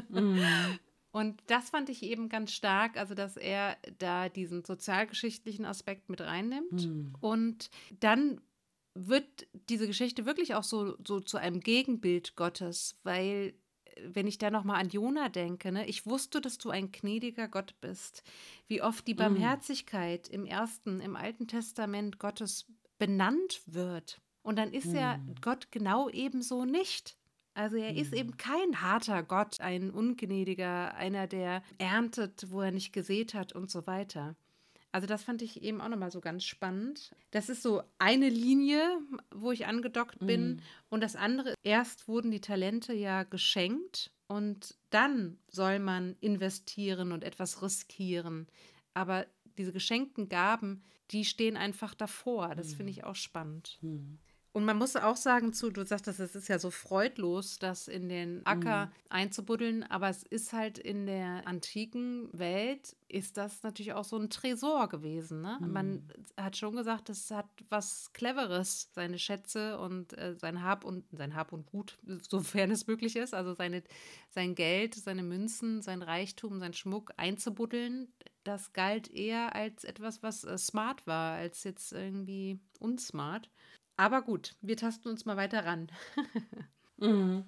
Mhm. 0.10 0.42
Und 1.12 1.42
das 1.48 1.70
fand 1.70 1.90
ich 1.90 2.04
eben 2.04 2.30
ganz 2.30 2.54
stark, 2.54 2.96
also 2.96 3.14
dass 3.14 3.36
er 3.36 3.78
da 4.00 4.30
diesen 4.30 4.64
sozialgeschichtlichen 4.64 5.66
Aspekt 5.66 6.10
mit 6.10 6.22
reinnimmt. 6.22 6.88
Mhm. 6.88 7.14
Und 7.20 7.70
dann 8.00 8.40
wird 8.94 9.48
diese 9.70 9.88
Geschichte 9.88 10.26
wirklich 10.26 10.56
auch 10.56 10.64
so, 10.64 10.96
so 11.06 11.20
zu 11.20 11.38
einem 11.38 11.60
Gegenbild 11.60 12.38
Gottes, 12.38 12.98
weil 13.04 13.54
wenn 14.08 14.28
ich 14.28 14.38
da 14.38 14.52
nochmal 14.52 14.82
an 14.82 14.90
Jona 14.90 15.30
denke, 15.30 15.72
ne, 15.72 15.86
ich 15.88 16.06
wusste, 16.06 16.42
dass 16.42 16.58
du 16.58 16.70
ein 16.70 16.92
gnädiger 16.92 17.48
Gott 17.48 17.76
bist. 17.82 18.24
Wie 18.68 18.82
oft 18.82 19.08
die 19.08 19.14
mm. 19.14 19.18
Barmherzigkeit 19.18 20.30
mm. 20.30 20.34
im 20.34 20.46
ersten, 20.46 21.00
im 21.02 21.16
Alten 21.16 21.48
Testament 21.48 22.20
Gottes 22.20 22.66
benannt 22.98 23.62
wird. 23.66 24.22
Und 24.44 24.58
dann 24.58 24.74
ist 24.74 24.88
mm. 24.88 24.96
ja 24.96 25.20
Gott 25.42 25.72
genau 25.72 26.10
ebenso 26.10 26.66
nicht. 26.66 27.18
Also 27.54 27.76
er 27.76 27.96
ist 27.96 28.14
eben 28.14 28.32
mm. 28.32 28.38
kein 28.38 28.82
harter 28.82 29.24
Gott, 29.24 29.60
ein 29.60 29.92
ungnädiger, 29.92 30.96
einer, 30.96 31.28
der 31.28 31.64
erntet, 31.78 32.50
wo 32.50 32.62
er 32.62 32.72
nicht 32.72 32.94
gesät 32.94 33.34
hat 33.34 33.54
und 33.54 33.70
so 33.70 33.86
weiter. 33.88 34.36
Also 34.92 35.08
das 35.08 35.24
fand 35.24 35.42
ich 35.42 35.64
eben 35.64 35.80
auch 35.80 35.88
nochmal 35.88 36.12
so 36.12 36.20
ganz 36.20 36.44
spannend. 36.44 37.16
Das 37.32 37.48
ist 37.50 37.64
so 37.64 37.82
eine 37.98 38.28
Linie, 38.30 38.84
wo 39.34 39.52
ich 39.52 39.66
angedockt 39.66 40.20
bin. 40.20 40.56
Mm. 40.56 40.60
Und 40.90 41.02
das 41.02 41.16
andere, 41.16 41.54
erst 41.64 42.08
wurden 42.08 42.30
die 42.30 42.42
Talente 42.42 42.94
ja 42.94 43.24
geschenkt 43.24 44.12
und 44.28 44.76
dann 44.90 45.38
soll 45.48 45.80
man 45.80 46.18
investieren 46.20 47.14
und 47.14 47.24
etwas 47.24 47.62
riskieren. 47.62 48.48
Aber 48.94 49.26
diese 49.58 49.72
geschenkten 49.72 50.28
Gaben, 50.28 50.84
die 51.12 51.24
stehen 51.24 51.56
einfach 51.56 51.94
davor. 51.94 52.54
Das 52.56 52.74
mm. 52.74 52.76
finde 52.76 52.92
ich 52.92 53.04
auch 53.06 53.16
spannend. 53.16 53.78
Mm. 53.82 54.16
Und 54.54 54.66
man 54.66 54.78
muss 54.78 54.98
auch 54.98 55.16
sagen 55.16 55.54
zu, 55.54 55.70
du 55.70 55.86
sagst, 55.86 56.10
es 56.10 56.20
ist 56.20 56.50
ja 56.50 56.60
so 56.60 56.72
freudlos, 56.72 57.58
das 57.58 57.88
in 57.88 58.10
den 58.10 58.46
Acker 58.46 58.88
mhm. 58.88 58.92
einzubuddeln, 59.08 59.84
aber 59.84 60.10
es 60.10 60.24
ist 60.24 60.52
halt 60.52 60.78
in 60.78 61.06
der 61.06 61.48
antiken 61.48 62.28
Welt, 62.34 62.98
ist 63.08 63.38
das 63.38 63.64
natürlich 63.64 63.94
auch 63.94 64.04
so 64.04 64.18
ein 64.18 64.30
Tresor 64.30 64.90
gewesen. 64.90 65.42
Ne? 65.42 65.58
Mhm. 65.62 65.72
Man 65.72 66.10
hat 66.36 66.58
schon 66.58 66.76
gesagt, 66.76 67.10
es 67.10 67.32
hat 67.32 67.48
was 67.70 68.12
Cleveres, 68.12 68.90
seine 68.92 69.20
Schätze 69.20 69.80
und 69.80 70.18
äh, 70.18 70.36
sein 70.36 70.62
Hab 70.62 70.84
und 70.84 71.06
sein 71.14 71.34
Hab 71.34 71.54
und 71.54 71.66
Gut, 71.66 71.98
sofern 72.30 72.72
es 72.72 72.88
möglich 72.88 73.16
ist, 73.16 73.34
also 73.34 73.54
seine, 73.54 73.84
sein 74.32 74.54
Geld, 74.56 74.96
seine 74.96 75.24
Münzen, 75.24 75.82
sein 75.82 76.02
Reichtum, 76.02 76.60
sein 76.60 76.74
Schmuck 76.74 77.14
einzubuddeln. 77.16 78.12
Das 78.44 78.74
galt 78.74 79.10
eher 79.10 79.56
als 79.56 79.86
etwas, 79.86 80.24
was 80.24 80.44
äh, 80.44 80.58
smart 80.58 81.08
war, 81.08 81.36
als 81.36 81.64
jetzt 81.64 81.94
irgendwie 81.94 82.60
unsmart. 82.80 83.50
Aber 84.02 84.24
gut, 84.24 84.56
wir 84.62 84.78
tasten 84.78 85.10
uns 85.10 85.26
mal 85.26 85.38
weiter 85.38 85.64
ran. 85.64 85.92
mhm. 86.98 87.44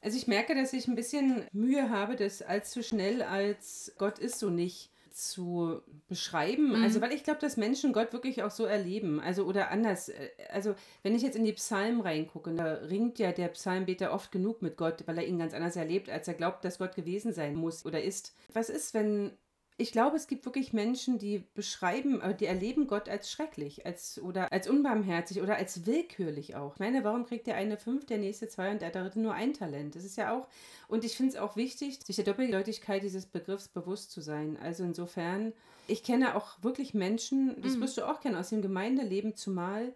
Also 0.00 0.16
ich 0.16 0.28
merke, 0.28 0.54
dass 0.54 0.72
ich 0.72 0.86
ein 0.86 0.94
bisschen 0.94 1.44
Mühe 1.50 1.90
habe, 1.90 2.14
das 2.14 2.40
allzu 2.40 2.84
schnell 2.84 3.20
als 3.20 3.92
Gott 3.98 4.20
ist 4.20 4.38
so 4.38 4.48
nicht 4.48 4.92
zu 5.10 5.82
beschreiben. 6.06 6.68
Mhm. 6.68 6.84
Also, 6.84 7.00
weil 7.00 7.12
ich 7.12 7.24
glaube, 7.24 7.40
dass 7.40 7.56
Menschen 7.56 7.92
Gott 7.92 8.12
wirklich 8.12 8.44
auch 8.44 8.52
so 8.52 8.64
erleben. 8.64 9.18
Also, 9.18 9.44
oder 9.44 9.72
anders. 9.72 10.08
Äh, 10.08 10.28
also, 10.50 10.76
wenn 11.02 11.16
ich 11.16 11.22
jetzt 11.22 11.36
in 11.36 11.44
die 11.44 11.54
Psalmen 11.54 12.00
reingucke, 12.00 12.54
da 12.54 12.74
ringt 12.74 13.18
ja 13.18 13.32
der 13.32 13.48
Psalmbeter 13.48 14.12
oft 14.12 14.30
genug 14.30 14.62
mit 14.62 14.76
Gott, 14.76 15.02
weil 15.06 15.18
er 15.18 15.26
ihn 15.26 15.40
ganz 15.40 15.52
anders 15.52 15.74
erlebt, 15.74 16.08
als 16.10 16.28
er 16.28 16.34
glaubt, 16.34 16.64
dass 16.64 16.78
Gott 16.78 16.94
gewesen 16.94 17.32
sein 17.32 17.56
muss 17.56 17.84
oder 17.84 18.00
ist. 18.00 18.36
Was 18.52 18.68
ist, 18.68 18.94
wenn 18.94 19.36
ich 19.78 19.92
glaube, 19.92 20.16
es 20.16 20.26
gibt 20.26 20.46
wirklich 20.46 20.72
Menschen, 20.72 21.18
die 21.18 21.44
beschreiben, 21.54 22.20
äh, 22.22 22.34
die 22.34 22.46
erleben 22.46 22.86
Gott 22.86 23.08
als 23.08 23.30
schrecklich, 23.30 23.84
als 23.84 24.20
oder 24.20 24.50
als 24.50 24.68
unbarmherzig 24.68 25.42
oder 25.42 25.56
als 25.56 25.84
willkürlich 25.84 26.56
auch. 26.56 26.74
Ich 26.74 26.80
meine, 26.80 27.04
warum 27.04 27.26
kriegt 27.26 27.46
der 27.46 27.56
eine 27.56 27.76
fünf, 27.76 28.06
der 28.06 28.18
nächste 28.18 28.48
zwei 28.48 28.70
und 28.70 28.80
der 28.80 28.90
dritte 28.90 29.20
nur 29.20 29.34
ein 29.34 29.52
Talent? 29.52 29.94
Das 29.94 30.04
ist 30.04 30.16
ja 30.16 30.34
auch, 30.34 30.48
und 30.88 31.04
ich 31.04 31.16
finde 31.16 31.32
es 31.32 31.38
auch 31.38 31.56
wichtig, 31.56 31.98
sich 32.02 32.16
der 32.16 32.24
Doppeldeutigkeit 32.24 33.02
dieses 33.02 33.26
Begriffs 33.26 33.68
bewusst 33.68 34.12
zu 34.12 34.22
sein. 34.22 34.56
Also 34.62 34.82
insofern, 34.82 35.52
ich 35.88 36.02
kenne 36.02 36.36
auch 36.36 36.62
wirklich 36.62 36.94
Menschen, 36.94 37.60
das 37.60 37.76
mhm. 37.76 37.82
wirst 37.82 37.98
du 37.98 38.08
auch 38.08 38.20
kennen 38.20 38.36
aus 38.36 38.48
dem 38.48 38.62
Gemeindeleben 38.62 39.36
zumal, 39.36 39.92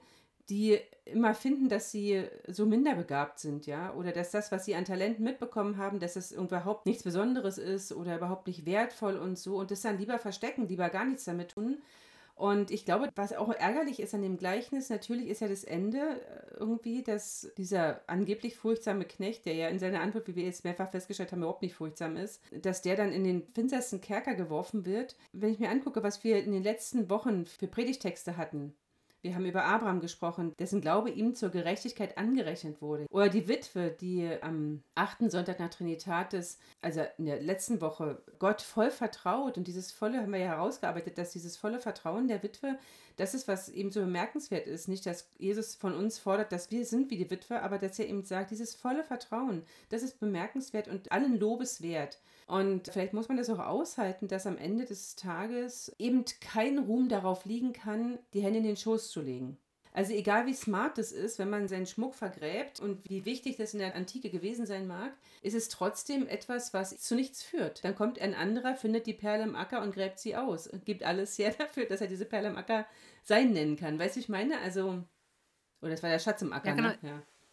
die 0.51 0.79
immer 1.05 1.35
finden, 1.35 1.69
dass 1.69 1.91
sie 1.91 2.25
so 2.47 2.67
minderbegabt 2.67 3.39
sind, 3.39 3.67
ja, 3.67 3.95
oder 3.95 4.13
dass 4.13 4.31
das, 4.31 4.53
was 4.53 4.65
sie 4.65 4.75
an 4.75 4.85
Talenten 4.85 5.25
mitbekommen 5.25 5.77
haben, 5.77 6.01
dass 6.01 6.17
es 6.17 6.33
überhaupt 6.33 6.87
nichts 6.87 7.05
Besonderes 7.05 7.57
ist 7.57 7.93
oder 7.93 8.17
überhaupt 8.17 8.47
nicht 8.47 8.67
wertvoll 8.67 9.17
und 9.17 9.39
so 9.39 9.57
und 9.57 9.71
das 9.71 9.83
dann 9.83 9.99
lieber 9.99 10.19
verstecken, 10.19 10.69
lieber 10.69 10.91
gar 10.91 11.05
nichts 11.05 11.25
damit 11.25 11.53
tun. 11.53 11.79
Und 12.41 12.71
ich 12.71 12.87
glaube, 12.87 13.11
was 13.17 13.35
auch 13.35 13.51
ärgerlich 13.51 14.01
ist 14.01 14.15
an 14.15 14.23
dem 14.23 14.39
Gleichnis, 14.39 14.89
natürlich 14.89 15.29
ist 15.29 15.43
ja 15.43 15.49
das 15.49 15.63
Ende 15.63 15.99
äh, 15.99 16.57
irgendwie, 16.59 17.03
dass 17.03 17.51
dieser 17.59 18.01
angeblich 18.07 18.57
furchtsame 18.57 19.05
Knecht, 19.05 19.45
der 19.45 19.53
ja 19.55 19.69
in 19.69 19.79
seiner 19.79 20.01
Antwort, 20.01 20.27
wie 20.27 20.37
wir 20.37 20.45
jetzt 20.45 20.65
mehrfach 20.65 20.91
festgestellt 20.91 21.33
haben, 21.33 21.41
überhaupt 21.41 21.61
nicht 21.61 21.75
furchtsam 21.75 22.17
ist, 22.17 22.41
dass 22.63 22.81
der 22.81 22.97
dann 22.97 23.13
in 23.13 23.25
den 23.25 23.43
finstersten 23.55 24.01
Kerker 24.01 24.35
geworfen 24.35 24.87
wird. 24.87 25.17
Wenn 25.33 25.53
ich 25.53 25.59
mir 25.59 25.69
angucke, 25.69 26.03
was 26.03 26.25
wir 26.25 26.43
in 26.43 26.53
den 26.53 26.63
letzten 26.63 27.11
Wochen 27.11 27.45
für 27.45 27.67
Predigtexte 27.67 28.39
hatten, 28.39 28.75
wir 29.23 29.35
haben 29.35 29.45
über 29.45 29.65
Abraham 29.65 30.01
gesprochen, 30.01 30.55
dessen 30.59 30.81
Glaube 30.81 31.11
ihm 31.11 31.35
zur 31.35 31.51
Gerechtigkeit 31.51 32.17
angerechnet 32.17 32.81
wurde. 32.81 33.07
Oder 33.11 33.29
die 33.29 33.49
Witwe, 33.49 33.91
die 33.91 34.31
am 34.41 34.83
achten 34.95 35.31
Sonntag 35.31 35.59
nach 35.59 35.71
Trinitatis, 35.71 36.59
also 36.81 37.03
in 37.19 37.27
der 37.27 37.41
letzten 37.41 37.81
Woche, 37.81 38.23
Gott 38.39 38.63
voll 38.63 38.91
vertraut. 38.91 39.59
Und 39.59 39.67
dieses 39.67 39.93
volle 39.93 40.21
haben 40.21 40.33
wir 40.33 40.41
ja 40.41 40.49
herausgearbeitet, 40.49 41.19
dass 41.19 41.33
dieses 41.33 41.57
volle 41.57 41.81
Vertrauen 41.81 42.29
der 42.29 42.43
Witwe, 42.43 42.79
das 43.17 43.35
ist, 43.35 43.49
was 43.49 43.69
eben 43.69 43.91
so 43.91 44.01
bemerkenswert 44.01 44.67
ist. 44.67 44.89
Nicht, 44.89 45.05
dass 45.05 45.29
Jesus 45.39 45.75
von 45.75 45.95
uns 45.95 46.19
fordert, 46.19 46.53
dass 46.53 46.71
wir 46.71 46.87
sind 46.87 47.11
wie 47.11 47.19
die 47.19 47.31
Witwe, 47.31 47.63
aber 47.63 47.79
dass 47.79 47.99
er 47.99 48.09
eben 48.09 48.25
sagt, 48.25 48.51
dieses 48.51 48.75
volle 48.75 49.05
Vertrauen, 49.05 49.65
das 49.91 50.03
ist 50.03 50.21
bemerkenswert 50.21 50.89
und 50.89 51.13
allen 51.13 51.39
Lobes 51.39 51.83
wert. 51.83 52.19
Und 52.51 52.89
vielleicht 52.89 53.13
muss 53.13 53.29
man 53.29 53.37
das 53.37 53.49
auch 53.49 53.61
aushalten, 53.61 54.27
dass 54.27 54.45
am 54.45 54.59
Ende 54.59 54.85
des 54.85 55.15
Tages 55.15 55.95
eben 55.99 56.25
kein 56.41 56.79
Ruhm 56.79 57.09
darauf 57.09 57.45
liegen 57.45 57.73
kann, 57.73 58.19
die 58.35 58.41
Hände 58.41 58.59
in 58.59 58.65
den 58.65 58.77
Schoß 58.77 59.10
zu 59.11 59.21
legen. 59.21 59.59
Also 59.93 60.13
egal 60.13 60.47
wie 60.47 60.55
smart 60.55 60.99
es 60.99 61.11
ist, 61.11 61.41
wenn 61.41 61.51
man 61.51 61.67
seinen 61.67 61.87
Schmuck 61.87 62.15
vergräbt 62.15 62.79
und 62.79 63.09
wie 63.11 63.25
wichtig 63.25 63.57
das 63.57 63.75
in 63.75 63.81
der 63.81 63.97
Antike 63.97 64.31
gewesen 64.31 64.65
sein 64.65 64.87
mag, 64.87 65.13
ist 65.43 65.55
es 65.55 65.69
trotzdem 65.69 66.29
etwas, 66.29 66.73
was 66.73 66.97
zu 66.99 67.17
nichts 67.17 67.43
führt. 67.43 67.85
Dann 67.85 67.97
kommt 67.97 68.21
ein 68.21 68.35
anderer, 68.35 68.77
findet 68.77 69.07
die 69.07 69.15
Perle 69.15 69.43
im 69.43 69.57
Acker 69.57 69.83
und 69.83 69.93
gräbt 69.93 70.21
sie 70.21 70.37
aus 70.37 70.69
und 70.69 70.85
gibt 70.85 71.03
alles 71.03 71.37
her 71.39 71.53
dafür, 71.59 71.87
dass 71.87 72.01
er 72.01 72.07
diese 72.07 72.25
Perle 72.25 72.49
im 72.49 72.57
Acker 72.57 72.87
sein 73.25 73.53
nennen 73.53 73.77
kann. 73.77 73.99
Weißt 73.99 74.15
du, 74.15 74.21
ich 74.21 74.29
meine? 74.29 74.61
Also, 74.61 75.03
oder 75.83 75.91
das 75.91 76.05
war 76.05 76.11
der 76.11 76.21
Schatz 76.21 76.41
im 76.43 76.53
Acker, 76.53 76.69
ja, 76.69 76.75
genau. 76.77 76.89
ne? 76.89 76.99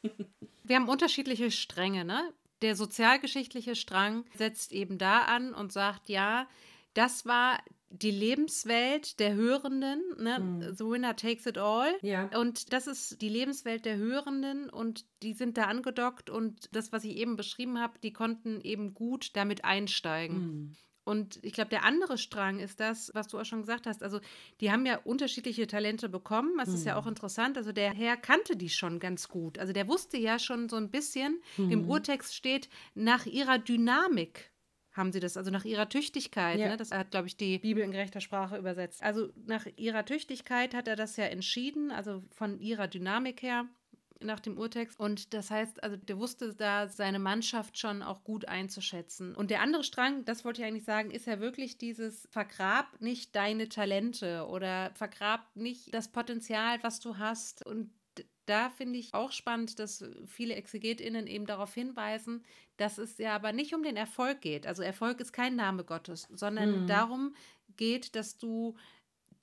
Ja. 0.03 0.09
Wir 0.63 0.75
haben 0.75 0.89
unterschiedliche 0.89 1.49
Stränge, 1.49 2.05
ne? 2.05 2.33
der 2.61 2.75
sozialgeschichtliche 2.75 3.75
Strang 3.75 4.25
setzt 4.35 4.71
eben 4.71 4.97
da 4.97 5.21
an 5.23 5.53
und 5.53 5.71
sagt, 5.71 6.09
ja, 6.09 6.47
das 6.93 7.25
war 7.25 7.59
die 7.89 8.11
Lebenswelt 8.11 9.19
der 9.19 9.35
Hörenden, 9.35 10.01
ne? 10.17 10.39
Mhm. 10.39 10.75
The 10.75 10.85
Winner 10.85 11.15
Takes 11.15 11.45
It 11.45 11.57
All. 11.57 11.95
Ja. 12.01 12.29
Und 12.37 12.73
das 12.73 12.87
ist 12.87 13.21
die 13.21 13.29
Lebenswelt 13.29 13.85
der 13.85 13.97
Hörenden 13.97 14.69
und 14.69 15.05
die 15.23 15.33
sind 15.33 15.57
da 15.57 15.63
angedockt 15.63 16.29
und 16.29 16.69
das, 16.75 16.91
was 16.91 17.03
ich 17.05 17.15
eben 17.15 17.35
beschrieben 17.35 17.79
habe, 17.79 17.99
die 18.03 18.13
konnten 18.13 18.61
eben 18.61 18.93
gut 18.93 19.35
damit 19.35 19.63
einsteigen. 19.63 20.37
Mhm. 20.37 20.75
Und 21.07 21.39
ich 21.41 21.53
glaube, 21.53 21.69
der 21.69 21.85
andere 21.85 22.17
Strang 22.17 22.59
ist 22.59 22.81
das, 22.81 23.11
was 23.13 23.29
du 23.29 23.39
auch 23.39 23.45
schon 23.45 23.61
gesagt 23.61 23.85
hast. 23.87 24.03
Also, 24.03 24.19
die 24.59 24.73
haben 24.73 24.85
ja 24.85 24.97
unterschiedliche 24.97 25.65
Talente 25.65 26.09
bekommen. 26.09 26.57
Das 26.57 26.67
mhm. 26.67 26.75
ist 26.75 26.85
ja 26.85 26.97
auch 26.97 27.05
mhm. 27.05 27.11
interessant. 27.11 27.57
Also, 27.57 27.71
der 27.71 27.93
Herr 27.93 28.17
kannte 28.17 28.57
die 28.57 28.67
schon 28.67 28.99
ganz 28.99 29.29
gut. 29.29 29.57
Also, 29.57 29.71
der 29.71 29.87
wusste 29.87 30.17
ja 30.17 30.37
schon 30.37 30.67
so 30.67 30.75
ein 30.75 30.91
bisschen, 30.91 31.41
mhm. 31.55 31.71
im 31.71 31.89
Urtext 31.89 32.35
steht, 32.35 32.67
nach 32.93 33.25
ihrer 33.25 33.57
Dynamik 33.57 34.51
haben 34.97 35.13
sie 35.13 35.19
das, 35.19 35.37
also 35.37 35.51
nach 35.51 35.65
ihrer 35.65 35.87
Tüchtigkeit. 35.87 36.59
Ja. 36.59 36.69
Ne? 36.69 36.77
Das 36.77 36.91
hat, 36.91 37.11
glaube 37.11 37.27
ich, 37.27 37.37
die 37.37 37.59
Bibel 37.59 37.83
in 37.83 37.91
gerechter 37.91 38.21
Sprache 38.21 38.57
übersetzt. 38.57 39.01
Also, 39.03 39.29
nach 39.45 39.65
ihrer 39.77 40.05
Tüchtigkeit 40.05 40.73
hat 40.73 40.87
er 40.87 40.95
das 40.95 41.15
ja 41.17 41.25
entschieden, 41.25 41.91
also 41.91 42.23
von 42.31 42.59
ihrer 42.59 42.87
Dynamik 42.87 43.41
her 43.41 43.67
nach 44.21 44.39
dem 44.39 44.57
Urtext. 44.57 44.99
Und 44.99 45.33
das 45.33 45.51
heißt, 45.51 45.83
also 45.83 45.95
der 45.95 46.17
wusste 46.17 46.53
da 46.53 46.87
seine 46.87 47.19
Mannschaft 47.19 47.77
schon 47.77 48.01
auch 48.01 48.23
gut 48.23 48.47
einzuschätzen. 48.47 49.35
Und 49.35 49.51
der 49.51 49.61
andere 49.61 49.83
Strang, 49.83 50.25
das 50.25 50.45
wollte 50.45 50.61
ich 50.61 50.67
eigentlich 50.67 50.85
sagen, 50.85 51.11
ist 51.11 51.27
ja 51.27 51.39
wirklich 51.39 51.77
dieses 51.77 52.27
Vergrab 52.31 52.99
nicht 52.99 53.35
deine 53.35 53.69
Talente 53.69 54.45
oder 54.47 54.91
vergrab 54.95 55.45
nicht 55.55 55.93
das 55.93 56.07
Potenzial, 56.07 56.79
was 56.81 56.99
du 56.99 57.17
hast. 57.17 57.65
Und 57.65 57.91
da 58.47 58.69
finde 58.69 58.97
ich 58.97 59.13
auch 59.13 59.31
spannend, 59.31 59.77
dass 59.79 60.03
viele 60.25 60.55
ExegetInnen 60.55 61.27
eben 61.27 61.45
darauf 61.45 61.73
hinweisen, 61.73 62.43
dass 62.77 62.97
es 62.97 63.17
ja 63.17 63.35
aber 63.35 63.51
nicht 63.51 63.75
um 63.75 63.83
den 63.83 63.97
Erfolg 63.97 64.41
geht. 64.41 64.65
Also 64.65 64.81
Erfolg 64.81 65.19
ist 65.19 65.33
kein 65.33 65.55
Name 65.55 65.83
Gottes, 65.83 66.27
sondern 66.31 66.83
mhm. 66.83 66.87
darum 66.87 67.35
geht, 67.75 68.15
dass 68.15 68.37
du 68.37 68.75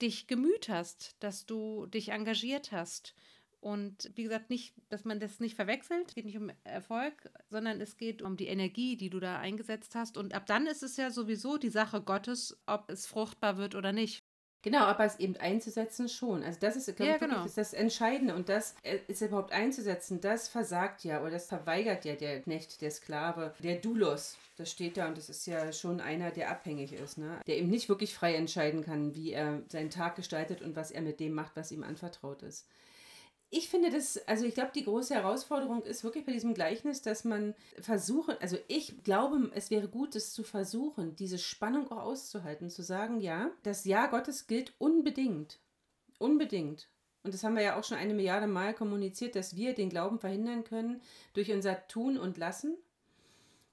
dich 0.00 0.26
gemüht 0.26 0.68
hast, 0.68 1.16
dass 1.20 1.46
du 1.46 1.87
dich 1.87 2.11
engagiert 2.11 2.73
hast. 2.73 3.14
Und 3.61 4.11
wie 4.14 4.25
gesagt, 4.25 4.50
nicht, 4.50 4.75
dass 4.88 5.04
man 5.04 5.20
das 5.20 5.40
nicht 5.40 5.54
verwechselt. 5.54 6.08
Es 6.08 6.14
geht 6.14 6.26
nicht 6.26 6.37
um 6.37 6.50
Erfolg, 6.64 7.30
sondern 7.49 7.80
es 7.80 7.96
geht 7.96 8.20
um 8.20 8.37
die 8.37 8.49
Energie, 8.49 8.96
die 8.96 9.08
du 9.08 9.20
da 9.20 9.38
eingesetzt 9.38 9.94
hast. 9.94 10.16
Und 10.16 10.34
ab 10.34 10.46
dann 10.46 10.66
ist 10.66 10.82
es 10.82 10.96
ja 10.96 11.11
sowieso 11.11 11.56
die 11.56 11.70
Sache 11.70 12.02
Gottes, 12.02 12.61
ob 12.66 12.90
es 12.90 13.06
fruchtbar 13.06 13.56
wird 13.56 13.75
oder 13.75 13.92
nicht. 13.92 14.24
Genau, 14.64 14.85
aber 14.85 15.04
es 15.04 15.21
eben 15.21 15.37
einzusetzen 15.37 16.09
schon. 16.09 16.42
Also 16.42 16.59
das 16.59 16.75
ist, 16.75 16.87
glaube 16.97 17.11
ja, 17.11 17.14
ich, 17.16 17.21
genau. 17.21 17.44
ist 17.44 17.59
das 17.59 17.75
Entscheidende. 17.75 18.35
Und 18.35 18.49
das 18.49 18.75
äh, 18.83 18.97
ist 19.09 19.21
überhaupt 19.21 19.52
einzusetzen, 19.52 20.23
das 20.23 20.49
versagt 20.49 21.04
ja 21.04 21.21
oder 21.21 21.33
das 21.33 21.47
verweigert 21.49 22.06
ja 22.06 22.14
der 22.14 22.40
Knecht, 22.40 22.80
der 22.80 22.90
Sklave, 22.90 23.52
der 23.62 23.76
Dulos. 23.76 24.38
Das 24.56 24.71
steht 24.71 24.97
da 24.97 25.09
und 25.09 25.18
das 25.18 25.28
ist 25.28 25.47
ja 25.47 25.71
schon 25.71 26.00
einer, 26.00 26.30
der 26.30 26.50
abhängig 26.50 26.94
ist, 26.94 27.18
ne? 27.18 27.40
der 27.47 27.59
eben 27.59 27.68
nicht 27.68 27.90
wirklich 27.90 28.14
frei 28.14 28.37
entscheiden 28.37 28.83
kann, 28.83 29.14
wie 29.14 29.33
er 29.33 29.61
seinen 29.68 29.90
Tag 29.90 30.16
gestaltet 30.16 30.62
und 30.62 30.76
was 30.76 30.90
er 30.90 31.02
mit 31.02 31.21
dem 31.21 31.35
macht, 31.35 31.56
was 31.56 31.71
ihm 31.71 31.83
anvertraut 31.83 32.42
ist 32.42 32.64
ich 33.56 33.68
finde 33.68 33.88
das, 33.90 34.18
also 34.26 34.44
ich 34.44 34.54
glaube, 34.54 34.73
die 34.75 34.82
große 34.82 35.14
Herausforderung 35.14 35.84
ist 35.84 36.02
wirklich 36.02 36.26
bei 36.26 36.32
diesem 36.32 36.54
Gleichnis, 36.54 37.02
dass 37.02 37.25
man 37.25 37.54
versuchen, 37.78 38.34
also 38.40 38.58
ich 38.66 39.04
glaube, 39.04 39.52
es 39.54 39.70
wäre 39.70 39.87
gut, 39.87 40.16
es 40.16 40.32
zu 40.32 40.42
versuchen, 40.42 41.14
diese 41.14 41.38
Spannung 41.38 41.88
auch 41.92 42.02
auszuhalten, 42.02 42.68
zu 42.68 42.82
sagen, 42.82 43.20
ja, 43.20 43.52
das 43.62 43.84
Ja 43.84 44.08
Gottes 44.08 44.49
gilt 44.49 44.75
unbedingt. 44.78 45.61
Unbedingt. 46.18 46.88
Und 47.23 47.32
das 47.32 47.44
haben 47.44 47.54
wir 47.54 47.62
ja 47.62 47.78
auch 47.78 47.84
schon 47.84 47.96
eine 47.96 48.12
Milliarde 48.12 48.49
Mal 48.49 48.75
kommuniziert, 48.75 49.37
dass 49.37 49.54
wir 49.54 49.73
den 49.73 49.88
Glauben 49.88 50.18
verhindern 50.18 50.64
können 50.64 51.00
durch 51.32 51.52
unser 51.52 51.87
Tun 51.87 52.18
und 52.18 52.38
Lassen. 52.38 52.76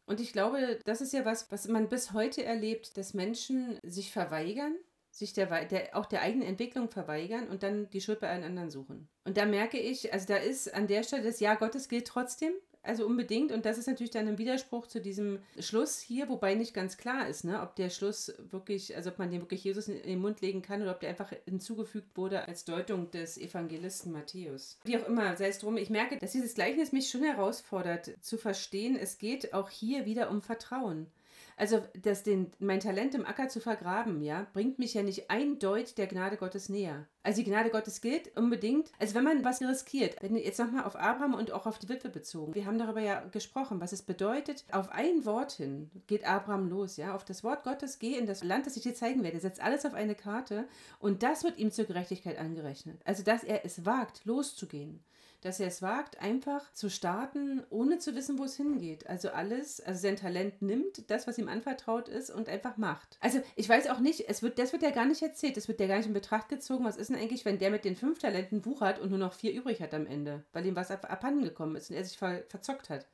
Und 0.05 0.19
ich 0.19 0.31
glaube, 0.31 0.79
das 0.85 1.01
ist 1.01 1.11
ja 1.11 1.25
was, 1.25 1.51
was 1.51 1.67
man 1.67 1.89
bis 1.89 2.13
heute 2.13 2.45
erlebt, 2.45 2.97
dass 2.97 3.15
Menschen 3.15 3.79
sich 3.81 4.11
verweigern 4.11 4.75
sich 5.12 5.34
der, 5.34 5.65
der, 5.65 5.96
auch 5.96 6.06
der 6.06 6.22
eigenen 6.22 6.48
Entwicklung 6.48 6.89
verweigern 6.89 7.50
und 7.50 7.63
dann 7.63 7.89
die 7.91 8.01
Schuld 8.01 8.22
bei 8.22 8.30
allen 8.30 8.44
anderen 8.44 8.70
suchen. 8.70 9.08
Und 9.25 9.38
da 9.38 9.46
merke 9.46 9.77
ich, 9.77 10.12
also 10.13 10.25
da 10.27 10.38
ist 10.38 10.74
an 10.74 10.88
der 10.88 11.03
Stelle 11.03 11.24
das 11.24 11.39
Ja 11.39 11.56
Gottes 11.56 11.89
gilt 11.89 12.08
trotzdem, 12.08 12.53
also 12.84 13.06
unbedingt. 13.06 13.51
Und 13.51 13.65
das 13.65 13.77
ist 13.77 13.88
natürlich 13.88 14.12
dann 14.12 14.27
im 14.27 14.38
Widerspruch 14.38 14.88
zu 14.88 15.01
diesem 15.01 15.39
Schluss 15.60 16.00
hier, 16.00 16.30
wobei 16.30 16.56
nicht 16.56 16.74
ganz 16.74 16.98
klar 16.98 17.27
ist, 17.27 17.44
ne, 17.44 17.62
ob 17.62 17.75
der 17.75 17.89
Schluss 17.89 18.34
wirklich, 18.50 18.96
also 18.96 19.12
ob 19.12 19.20
man 19.20 19.30
den 19.30 19.41
wirklich 19.41 19.63
Jesus 19.63 19.88
in 19.88 20.01
den 20.01 20.20
Mund 20.20 20.41
legen 20.41 20.62
kann 20.62 20.82
oder 20.82 20.91
ob 20.91 21.00
der 21.00 21.10
einfach 21.10 21.32
hinzugefügt 21.46 22.18
wurde 22.18 22.48
als 22.48 22.65
Deutung 22.65 23.12
des 23.12 23.38
Evangelisten 23.38 24.12
Matthäus. 24.12 24.80
Wie 24.84 24.98
auch 24.98 25.08
immer, 25.08 25.36
sei 25.38 25.50
es 25.50 25.60
drum, 25.60 25.77
ich 25.77 25.89
merke, 25.89 26.18
dass 26.18 26.32
dieses 26.32 26.56
Gleichnis 26.56 26.91
mich 26.91 27.10
schon 27.10 27.24
herausfordert, 27.24 28.12
zu 28.22 28.38
verstehen, 28.38 28.96
es 28.96 29.18
geht 29.18 29.53
auch 29.53 29.70
hier 29.70 30.06
wieder 30.06 30.32
um 30.32 30.41
Vertrauen. 30.41 31.08
Also 31.58 31.81
das, 32.01 32.24
den, 32.24 32.51
mein 32.60 32.79
Talent 32.79 33.15
im 33.15 33.25
Acker 33.25 33.48
zu 33.50 33.60
vergraben, 33.60 34.22
ja, 34.22 34.48
bringt 34.53 34.79
mich 34.79 34.93
ja 34.93 35.03
nicht 35.03 35.29
eindeutig 35.29 35.96
der 35.96 36.08
Gnade 36.08 36.38
Gottes 36.38 36.70
näher. 36.70 37.08
Also 37.24 37.41
die 37.41 37.50
Gnade 37.50 37.70
Gottes 37.70 38.01
gilt 38.01 38.36
unbedingt. 38.36 38.91
Also 39.00 39.15
wenn 39.15 39.24
man 39.24 39.43
was 39.46 39.62
riskiert, 39.62 40.15
wenn 40.22 40.36
jetzt 40.36 40.60
nochmal 40.60 40.86
auf 40.86 40.96
Abraham 40.96 41.36
und 41.36 41.51
auch 41.51 41.67
auf 41.67 41.77
die 41.77 41.89
Witwe 41.89 42.10
bezogen, 42.10 42.55
wir 42.55 42.65
haben 42.65 42.79
darüber 42.79 43.01
ja 43.01 43.22
gesprochen, 43.31 43.79
was 43.79 43.93
es 43.93 44.01
bedeutet, 44.01 44.65
auf 44.72 44.89
ein 44.91 45.25
Wort 45.25 45.51
hin 45.51 45.91
geht 46.08 46.27
Abraham 46.27 46.70
los, 46.70 46.98
ja, 46.98 47.13
auf 47.13 47.24
das 47.24 47.43
Wort 47.43 47.63
Gottes, 47.63 48.00
geh 48.00 48.17
in 48.17 48.25
das 48.25 48.43
Land, 48.43 48.65
das 48.65 48.75
ich 48.75 48.84
dir 48.84 48.96
zeigen 48.96 49.24
werde, 49.24 49.39
setzt 49.39 49.62
alles 49.62 49.86
auf 49.86 49.93
eine 49.93 50.15
Karte 50.15 50.67
und 51.00 51.22
das 51.22 51.43
wird 51.43 51.60
ihm 51.60 51.72
zur 51.72 51.86
Gerechtigkeit 51.86 52.39
angerechnet. 52.39 53.01
Also 53.05 53.24
dass 53.24 53.43
er 53.43 53.65
es 53.65 53.86
wagt, 53.86 54.25
loszugehen 54.25 55.03
dass 55.41 55.60
er 55.60 55.67
es 55.67 55.81
wagt, 55.81 56.22
einfach 56.22 56.72
zu 56.74 56.89
starten, 56.89 57.63
ohne 57.70 57.98
zu 57.98 58.15
wissen, 58.15 58.38
wo 58.38 58.43
es 58.43 58.58
hingeht. 58.58 59.08
Also 59.08 59.29
alles, 59.29 59.81
also 59.81 60.00
sein 60.00 60.15
Talent 60.15 60.62
nimmt, 60.62 61.10
das, 61.10 61.25
was 61.27 61.39
ihm 61.39 61.40
anvertraut 61.47 62.08
ist, 62.08 62.30
und 62.30 62.49
einfach 62.49 62.77
macht. 62.77 63.17
Also 63.19 63.41
ich 63.56 63.67
weiß 63.67 63.89
auch 63.89 63.99
nicht, 63.99 64.30
es 64.30 64.41
wird, 64.41 64.60
das 64.60 64.71
wird 64.71 64.84
ja 64.84 64.91
gar 64.91 65.06
nicht 65.06 65.21
erzählt, 65.21 65.58
das 65.58 65.67
wird 65.67 65.80
ja 65.80 65.88
gar 65.88 65.97
nicht 65.97 66.08
in 66.08 66.13
Betracht 66.13 66.49
gezogen. 66.49 66.86
Was 66.86 66.97
ist 66.97 67.10
denn 67.10 67.17
eigentlich, 67.17 67.45
wenn 67.45 67.60
der 67.60 67.71
mit 67.71 67.86
den 67.86 67.95
fünf 67.95 68.19
Talenten 68.19 68.65
wuchert 68.65 68.99
und 68.99 69.10
nur 69.10 69.19
noch 69.19 69.34
vier 69.34 69.54
übrig 69.54 69.82
hat 69.82 69.93
am 69.93 70.06
Ende, 70.06 70.43
weil 70.54 70.65
ihm 70.65 70.75
was 70.75 70.91
abhanden 70.91 71.43
gekommen 71.43 71.75
ist 71.75 71.89
und 71.89 71.95
er 71.95 72.04
sich 72.04 72.17
ver 72.17 72.43
verzockt 72.47 72.89
hat? 72.89 73.08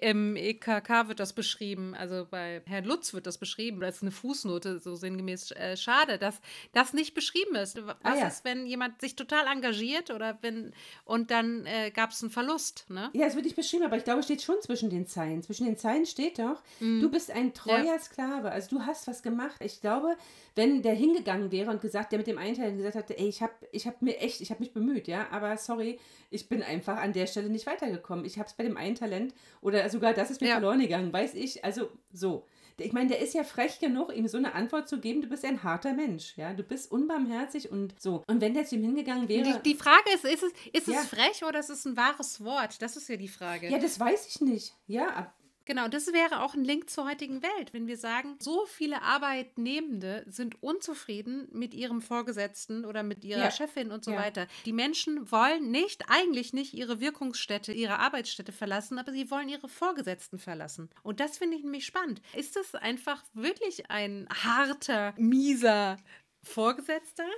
Im 0.00 0.36
EKK 0.36 1.08
wird 1.08 1.18
das 1.18 1.32
beschrieben, 1.32 1.94
also 1.94 2.24
bei 2.30 2.62
Herrn 2.66 2.84
Lutz 2.84 3.12
wird 3.14 3.26
das 3.26 3.36
beschrieben, 3.36 3.82
als 3.82 4.00
eine 4.00 4.12
Fußnote, 4.12 4.78
so 4.78 4.94
sinngemäß. 4.94 5.50
Äh, 5.50 5.76
schade, 5.76 6.18
dass 6.18 6.40
das 6.72 6.92
nicht 6.92 7.14
beschrieben 7.14 7.56
ist. 7.56 7.84
Was 7.84 7.96
ah, 8.04 8.14
ja. 8.14 8.28
ist, 8.28 8.44
wenn 8.44 8.66
jemand 8.66 9.00
sich 9.00 9.16
total 9.16 9.46
engagiert 9.48 10.10
oder 10.10 10.38
wenn 10.40 10.72
und 11.04 11.32
dann 11.32 11.66
äh, 11.66 11.90
gab 11.90 12.10
es 12.10 12.22
einen 12.22 12.30
Verlust, 12.30 12.86
ne? 12.88 13.10
Ja, 13.12 13.26
es 13.26 13.34
wird 13.34 13.44
nicht 13.44 13.56
beschrieben, 13.56 13.84
aber 13.84 13.96
ich 13.96 14.04
glaube, 14.04 14.20
es 14.20 14.26
steht 14.26 14.40
schon 14.40 14.60
zwischen 14.60 14.88
den 14.88 15.08
Zeilen. 15.08 15.42
Zwischen 15.42 15.66
den 15.66 15.76
Zeilen 15.76 16.06
steht 16.06 16.38
doch, 16.38 16.62
mhm. 16.78 17.00
du 17.00 17.10
bist 17.10 17.32
ein 17.32 17.52
treuer 17.52 17.84
ja. 17.84 17.98
Sklave, 17.98 18.52
also 18.52 18.76
du 18.76 18.86
hast 18.86 19.08
was 19.08 19.24
gemacht. 19.24 19.56
Ich 19.60 19.80
glaube, 19.80 20.16
wenn 20.54 20.82
der 20.82 20.94
hingegangen 20.94 21.50
wäre 21.50 21.70
und 21.70 21.80
gesagt, 21.80 22.12
der 22.12 22.18
mit 22.18 22.26
dem 22.26 22.38
Einteilen 22.38 22.76
gesagt 22.76 22.96
hätte, 22.96 23.18
ey, 23.18 23.28
ich 23.28 23.42
habe 23.42 23.52
ich 23.72 23.86
hab 23.86 24.00
mir 24.02 24.18
echt, 24.18 24.40
ich 24.40 24.50
habe 24.50 24.60
mich 24.60 24.72
bemüht, 24.72 25.08
ja, 25.08 25.26
aber 25.30 25.56
sorry, 25.56 25.98
ich 26.30 26.48
bin 26.48 26.62
einfach 26.62 26.98
an 26.98 27.12
der 27.12 27.26
Stelle 27.26 27.48
nicht 27.48 27.66
weitergekommen. 27.66 28.24
Ich 28.24 28.38
habe 28.38 28.48
es 28.48 28.54
bei 28.54 28.64
dem 28.64 28.76
einen 28.76 28.94
Talent 28.94 29.34
oder 29.60 29.87
sogar 29.88 30.14
das 30.14 30.30
ist 30.30 30.40
mir 30.40 30.48
ja. 30.48 30.54
verloren 30.54 30.80
gegangen, 30.80 31.12
weiß 31.12 31.34
ich. 31.34 31.64
Also 31.64 31.90
so. 32.12 32.46
Ich 32.80 32.92
meine, 32.92 33.08
der 33.08 33.18
ist 33.20 33.34
ja 33.34 33.42
frech 33.42 33.80
genug, 33.80 34.14
ihm 34.14 34.28
so 34.28 34.38
eine 34.38 34.54
Antwort 34.54 34.88
zu 34.88 35.00
geben, 35.00 35.20
du 35.20 35.26
bist 35.26 35.44
ein 35.44 35.64
harter 35.64 35.94
Mensch, 35.94 36.34
ja, 36.36 36.54
du 36.54 36.62
bist 36.62 36.92
unbarmherzig 36.92 37.72
und 37.72 38.00
so. 38.00 38.22
Und 38.28 38.40
wenn 38.40 38.54
der 38.54 38.66
zu 38.66 38.76
ihm 38.76 38.84
hingegangen 38.84 39.28
wäre... 39.28 39.60
Die, 39.60 39.72
die 39.72 39.74
Frage 39.74 40.10
ist, 40.14 40.24
ist 40.24 40.44
es, 40.44 40.52
ist 40.72 40.86
ja. 40.86 41.00
es 41.00 41.08
frech 41.08 41.42
oder 41.44 41.58
ist 41.58 41.70
es 41.70 41.84
ein 41.84 41.96
wahres 41.96 42.44
Wort? 42.44 42.80
Das 42.80 42.96
ist 42.96 43.08
ja 43.08 43.16
die 43.16 43.26
Frage. 43.26 43.68
Ja, 43.68 43.78
das 43.78 43.98
weiß 43.98 44.28
ich 44.28 44.40
nicht. 44.40 44.74
Ja, 44.86 45.32
Genau, 45.68 45.86
das 45.86 46.14
wäre 46.14 46.40
auch 46.40 46.54
ein 46.54 46.64
Link 46.64 46.88
zur 46.88 47.06
heutigen 47.06 47.42
Welt, 47.42 47.74
wenn 47.74 47.86
wir 47.86 47.98
sagen, 47.98 48.36
so 48.38 48.64
viele 48.64 49.02
Arbeitnehmende 49.02 50.24
sind 50.26 50.62
unzufrieden 50.62 51.46
mit 51.52 51.74
ihrem 51.74 52.00
Vorgesetzten 52.00 52.86
oder 52.86 53.02
mit 53.02 53.22
ihrer 53.22 53.44
ja. 53.44 53.50
Chefin 53.50 53.92
und 53.92 54.02
so 54.02 54.12
ja. 54.12 54.18
weiter. 54.18 54.46
Die 54.64 54.72
Menschen 54.72 55.30
wollen 55.30 55.70
nicht, 55.70 56.04
eigentlich 56.08 56.54
nicht 56.54 56.72
ihre 56.72 57.00
Wirkungsstätte, 57.00 57.74
ihre 57.74 57.98
Arbeitsstätte 57.98 58.50
verlassen, 58.50 58.98
aber 58.98 59.12
sie 59.12 59.30
wollen 59.30 59.50
ihre 59.50 59.68
Vorgesetzten 59.68 60.38
verlassen. 60.38 60.88
Und 61.02 61.20
das 61.20 61.36
finde 61.36 61.58
ich 61.58 61.62
nämlich 61.64 61.84
spannend. 61.84 62.22
Ist 62.34 62.56
das 62.56 62.74
einfach 62.74 63.22
wirklich 63.34 63.90
ein 63.90 64.26
harter, 64.42 65.12
mieser 65.18 65.98
Vorgesetzter? 66.42 67.28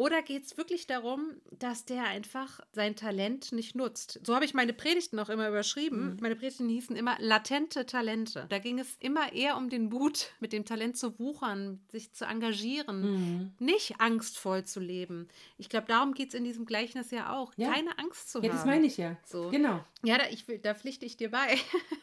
Oder 0.00 0.22
geht 0.22 0.46
es 0.46 0.56
wirklich 0.56 0.86
darum, 0.86 1.32
dass 1.50 1.84
der 1.84 2.04
einfach 2.04 2.60
sein 2.72 2.96
Talent 2.96 3.52
nicht 3.52 3.74
nutzt? 3.74 4.18
So 4.24 4.34
habe 4.34 4.46
ich 4.46 4.54
meine 4.54 4.72
Predigten 4.72 5.18
auch 5.18 5.28
immer 5.28 5.46
überschrieben. 5.46 6.12
Mhm. 6.12 6.18
Meine 6.22 6.36
Predigten 6.36 6.70
hießen 6.70 6.96
immer 6.96 7.16
latente 7.18 7.84
Talente. 7.84 8.46
Da 8.48 8.58
ging 8.60 8.78
es 8.78 8.96
immer 9.00 9.32
eher 9.34 9.58
um 9.58 9.68
den 9.68 9.90
Mut, 9.90 10.32
mit 10.40 10.54
dem 10.54 10.64
Talent 10.64 10.96
zu 10.96 11.18
wuchern, 11.18 11.80
sich 11.92 12.14
zu 12.14 12.24
engagieren, 12.24 13.02
mhm. 13.02 13.52
nicht 13.58 14.00
angstvoll 14.00 14.64
zu 14.64 14.80
leben. 14.80 15.28
Ich 15.58 15.68
glaube, 15.68 15.86
darum 15.88 16.14
geht 16.14 16.28
es 16.28 16.34
in 16.34 16.44
diesem 16.44 16.64
Gleichnis 16.64 17.10
ja 17.10 17.36
auch. 17.36 17.52
Ja. 17.56 17.70
Keine 17.70 17.98
Angst 17.98 18.30
zu 18.32 18.38
ja, 18.38 18.44
haben. 18.44 18.50
Ja, 18.50 18.54
das 18.54 18.64
meine 18.64 18.86
ich 18.86 18.96
ja. 18.96 19.18
So. 19.26 19.50
Genau. 19.50 19.84
Ja, 20.02 20.16
da, 20.16 20.24
ich, 20.30 20.46
da 20.62 20.74
pflichte 20.74 21.04
ich 21.04 21.18
dir 21.18 21.30
bei. 21.30 21.56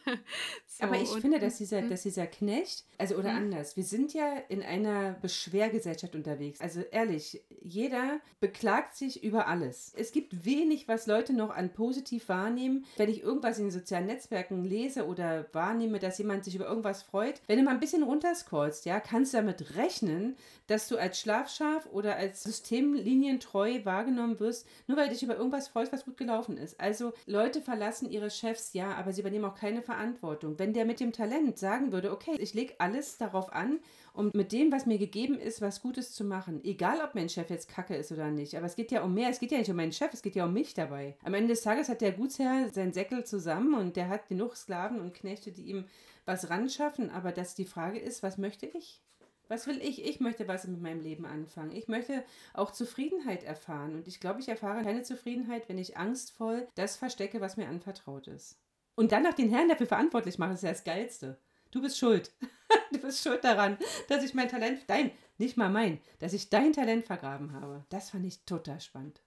so, 0.66 0.84
Aber 0.84 1.00
ich 1.00 1.08
finde, 1.08 1.40
dass 1.40 1.58
dieser, 1.58 1.80
hm? 1.80 1.90
dass 1.90 2.02
dieser 2.02 2.28
Knecht, 2.28 2.84
also 2.96 3.16
oder 3.16 3.32
mhm. 3.32 3.38
anders, 3.38 3.76
wir 3.76 3.82
sind 3.82 4.14
ja 4.14 4.36
in 4.48 4.62
einer 4.62 5.14
Beschwergesellschaft 5.14 6.14
unterwegs. 6.14 6.60
Also 6.60 6.82
ehrlich, 6.92 7.42
jeder 7.60 7.77
jeder 7.78 8.18
beklagt 8.40 8.96
sich 8.96 9.22
über 9.22 9.46
alles. 9.46 9.92
Es 9.96 10.10
gibt 10.10 10.44
wenig, 10.44 10.88
was 10.88 11.06
Leute 11.06 11.32
noch 11.32 11.50
an 11.50 11.72
positiv 11.72 12.28
wahrnehmen. 12.28 12.84
Wenn 12.96 13.08
ich 13.08 13.22
irgendwas 13.22 13.58
in 13.58 13.66
den 13.66 13.70
sozialen 13.70 14.06
Netzwerken 14.06 14.64
lese 14.64 15.06
oder 15.06 15.46
wahrnehme, 15.52 16.00
dass 16.00 16.18
jemand 16.18 16.44
sich 16.44 16.56
über 16.56 16.66
irgendwas 16.66 17.04
freut, 17.04 17.40
wenn 17.46 17.56
du 17.56 17.62
mal 17.62 17.70
ein 17.70 17.78
bisschen 17.78 18.02
runterscrollst, 18.02 18.84
ja, 18.84 18.98
kannst 18.98 19.32
du 19.32 19.36
damit 19.36 19.76
rechnen, 19.76 20.36
dass 20.66 20.88
du 20.88 20.96
als 20.96 21.20
Schlafschaf 21.20 21.86
oder 21.92 22.16
als 22.16 22.42
systemlinientreu 22.42 23.84
wahrgenommen 23.84 24.40
wirst, 24.40 24.66
nur 24.88 24.98
weil 24.98 25.06
du 25.06 25.12
dich 25.12 25.22
über 25.22 25.36
irgendwas 25.36 25.68
freust, 25.68 25.92
was 25.92 26.04
gut 26.04 26.16
gelaufen 26.16 26.56
ist. 26.56 26.80
Also 26.80 27.12
Leute 27.26 27.60
verlassen 27.62 28.10
ihre 28.10 28.30
Chefs, 28.30 28.72
ja, 28.72 28.96
aber 28.96 29.12
sie 29.12 29.20
übernehmen 29.20 29.44
auch 29.44 29.54
keine 29.54 29.82
Verantwortung. 29.82 30.58
Wenn 30.58 30.72
der 30.72 30.84
mit 30.84 30.98
dem 30.98 31.12
Talent 31.12 31.58
sagen 31.58 31.92
würde, 31.92 32.10
okay, 32.10 32.34
ich 32.40 32.54
lege 32.54 32.74
alles 32.78 33.18
darauf 33.18 33.52
an, 33.52 33.78
um 34.18 34.32
mit 34.34 34.50
dem, 34.50 34.72
was 34.72 34.84
mir 34.84 34.98
gegeben 34.98 35.38
ist, 35.38 35.60
was 35.60 35.80
Gutes 35.80 36.12
zu 36.12 36.24
machen. 36.24 36.60
Egal, 36.64 37.00
ob 37.02 37.14
mein 37.14 37.28
Chef 37.28 37.50
jetzt 37.50 37.68
kacke 37.68 37.94
ist 37.94 38.10
oder 38.10 38.32
nicht. 38.32 38.56
Aber 38.56 38.66
es 38.66 38.74
geht 38.74 38.90
ja 38.90 39.04
um 39.04 39.14
mehr. 39.14 39.30
Es 39.30 39.38
geht 39.38 39.52
ja 39.52 39.58
nicht 39.58 39.70
um 39.70 39.76
meinen 39.76 39.92
Chef, 39.92 40.12
es 40.12 40.22
geht 40.22 40.34
ja 40.34 40.44
um 40.44 40.52
mich 40.52 40.74
dabei. 40.74 41.16
Am 41.22 41.34
Ende 41.34 41.50
des 41.50 41.62
Tages 41.62 41.88
hat 41.88 42.00
der 42.00 42.10
Gutsherr 42.10 42.68
seinen 42.70 42.92
Säckel 42.92 43.24
zusammen 43.24 43.74
und 43.74 43.94
der 43.94 44.08
hat 44.08 44.28
genug 44.28 44.56
Sklaven 44.56 45.00
und 45.00 45.14
Knechte, 45.14 45.52
die 45.52 45.66
ihm 45.66 45.84
was 46.24 46.50
ranschaffen. 46.50 47.10
Aber 47.10 47.30
dass 47.30 47.54
die 47.54 47.64
Frage 47.64 48.00
ist, 48.00 48.24
was 48.24 48.38
möchte 48.38 48.66
ich? 48.66 49.00
Was 49.46 49.68
will 49.68 49.80
ich? 49.80 50.04
Ich 50.04 50.18
möchte 50.18 50.48
was 50.48 50.66
mit 50.66 50.82
meinem 50.82 51.00
Leben 51.00 51.24
anfangen. 51.24 51.70
Ich 51.70 51.86
möchte 51.86 52.24
auch 52.54 52.72
Zufriedenheit 52.72 53.44
erfahren. 53.44 53.94
Und 53.94 54.08
ich 54.08 54.18
glaube, 54.18 54.40
ich 54.40 54.48
erfahre 54.48 54.82
keine 54.82 55.04
Zufriedenheit, 55.04 55.68
wenn 55.68 55.78
ich 55.78 55.96
angstvoll 55.96 56.66
das 56.74 56.96
verstecke, 56.96 57.40
was 57.40 57.56
mir 57.56 57.68
anvertraut 57.68 58.26
ist. 58.26 58.58
Und 58.96 59.12
dann 59.12 59.22
noch 59.22 59.34
den 59.34 59.48
Herrn 59.48 59.68
dafür 59.68 59.86
verantwortlich 59.86 60.38
mache, 60.38 60.54
ist 60.54 60.64
ja 60.64 60.70
das 60.70 60.82
Geilste. 60.82 61.38
Du 61.70 61.80
bist 61.80 61.98
schuld. 61.98 62.32
du 62.92 62.98
bist 62.98 63.22
schuld 63.22 63.44
daran, 63.44 63.78
dass 64.08 64.24
ich 64.24 64.34
mein 64.34 64.48
Talent, 64.48 64.82
dein, 64.86 65.10
nicht 65.38 65.56
mal 65.56 65.70
mein, 65.70 66.00
dass 66.18 66.32
ich 66.32 66.50
dein 66.50 66.72
Talent 66.72 67.06
vergraben 67.06 67.52
habe. 67.52 67.84
Das 67.88 68.10
fand 68.10 68.26
ich 68.26 68.44
total 68.44 68.80
spannend. 68.80 69.20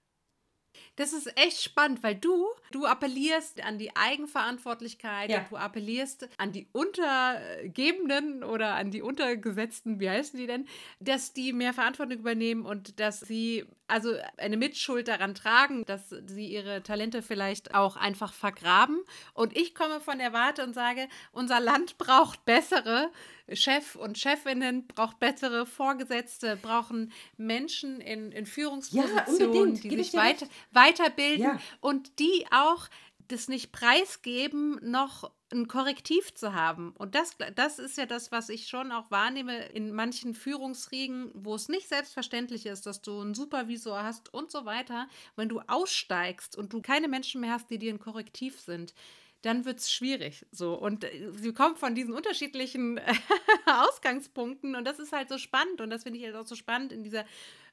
Das 0.96 1.12
ist 1.12 1.36
echt 1.38 1.62
spannend, 1.62 2.02
weil 2.02 2.14
du, 2.14 2.46
du 2.70 2.86
appellierst 2.86 3.62
an 3.64 3.78
die 3.78 3.94
Eigenverantwortlichkeit, 3.96 5.30
ja. 5.30 5.46
du 5.48 5.56
appellierst 5.56 6.28
an 6.38 6.52
die 6.52 6.68
Untergebenen 6.72 8.44
oder 8.44 8.74
an 8.74 8.90
die 8.90 9.02
Untergesetzten, 9.02 10.00
wie 10.00 10.10
heißen 10.10 10.38
die 10.38 10.46
denn, 10.46 10.66
dass 11.00 11.32
die 11.32 11.52
mehr 11.52 11.74
Verantwortung 11.74 12.18
übernehmen 12.18 12.64
und 12.64 13.00
dass 13.00 13.20
sie 13.20 13.66
also 13.92 14.14
eine 14.38 14.56
Mitschuld 14.56 15.06
daran 15.06 15.34
tragen, 15.34 15.84
dass 15.84 16.08
sie 16.08 16.46
ihre 16.46 16.82
Talente 16.82 17.20
vielleicht 17.20 17.74
auch 17.74 17.96
einfach 17.96 18.32
vergraben. 18.32 19.02
Und 19.34 19.54
ich 19.54 19.74
komme 19.74 20.00
von 20.00 20.18
der 20.18 20.32
Warte 20.32 20.64
und 20.64 20.72
sage, 20.72 21.08
unser 21.30 21.60
Land 21.60 21.98
braucht 21.98 22.46
bessere 22.46 23.10
Chef 23.52 23.94
und 23.96 24.16
Chefinnen, 24.16 24.86
braucht 24.86 25.18
bessere 25.18 25.66
Vorgesetzte, 25.66 26.56
brauchen 26.56 27.12
Menschen 27.36 28.00
in, 28.00 28.32
in 28.32 28.46
Führungspositionen, 28.46 29.74
ja, 29.74 29.80
die 29.82 29.96
sich 30.02 30.14
weiter, 30.14 30.46
weiterbilden 30.70 31.44
ja. 31.44 31.60
und 31.80 32.18
die 32.18 32.46
auch 32.50 32.88
das 33.32 33.48
nicht 33.48 33.72
preisgeben, 33.72 34.78
noch 34.82 35.32
ein 35.52 35.68
Korrektiv 35.68 36.34
zu 36.34 36.54
haben. 36.54 36.92
Und 36.96 37.14
das, 37.14 37.36
das 37.54 37.78
ist 37.78 37.96
ja 37.96 38.06
das, 38.06 38.32
was 38.32 38.48
ich 38.48 38.68
schon 38.68 38.92
auch 38.92 39.10
wahrnehme 39.10 39.66
in 39.66 39.92
manchen 39.92 40.34
Führungsriegen, 40.34 41.30
wo 41.34 41.54
es 41.54 41.68
nicht 41.68 41.88
selbstverständlich 41.88 42.66
ist, 42.66 42.86
dass 42.86 43.02
du 43.02 43.20
einen 43.20 43.34
Supervisor 43.34 44.02
hast 44.02 44.32
und 44.32 44.50
so 44.50 44.64
weiter. 44.64 45.08
Wenn 45.36 45.48
du 45.48 45.60
aussteigst 45.66 46.56
und 46.56 46.72
du 46.72 46.80
keine 46.80 47.08
Menschen 47.08 47.40
mehr 47.40 47.52
hast, 47.52 47.70
die 47.70 47.78
dir 47.78 47.92
ein 47.92 47.98
Korrektiv 47.98 48.60
sind, 48.60 48.94
dann 49.42 49.64
wird 49.64 49.80
es 49.80 49.92
schwierig. 49.92 50.46
So. 50.50 50.74
Und 50.74 51.04
äh, 51.04 51.30
sie 51.32 51.52
kommt 51.52 51.78
von 51.78 51.94
diesen 51.94 52.14
unterschiedlichen 52.14 53.00
Ausgangspunkten 53.66 54.74
und 54.74 54.84
das 54.84 54.98
ist 54.98 55.12
halt 55.12 55.28
so 55.28 55.38
spannend. 55.38 55.80
Und 55.80 55.90
das 55.90 56.04
finde 56.04 56.18
ich 56.18 56.24
halt 56.24 56.36
auch 56.36 56.46
so 56.46 56.54
spannend 56.54 56.92
in 56.92 57.02
dieser 57.02 57.24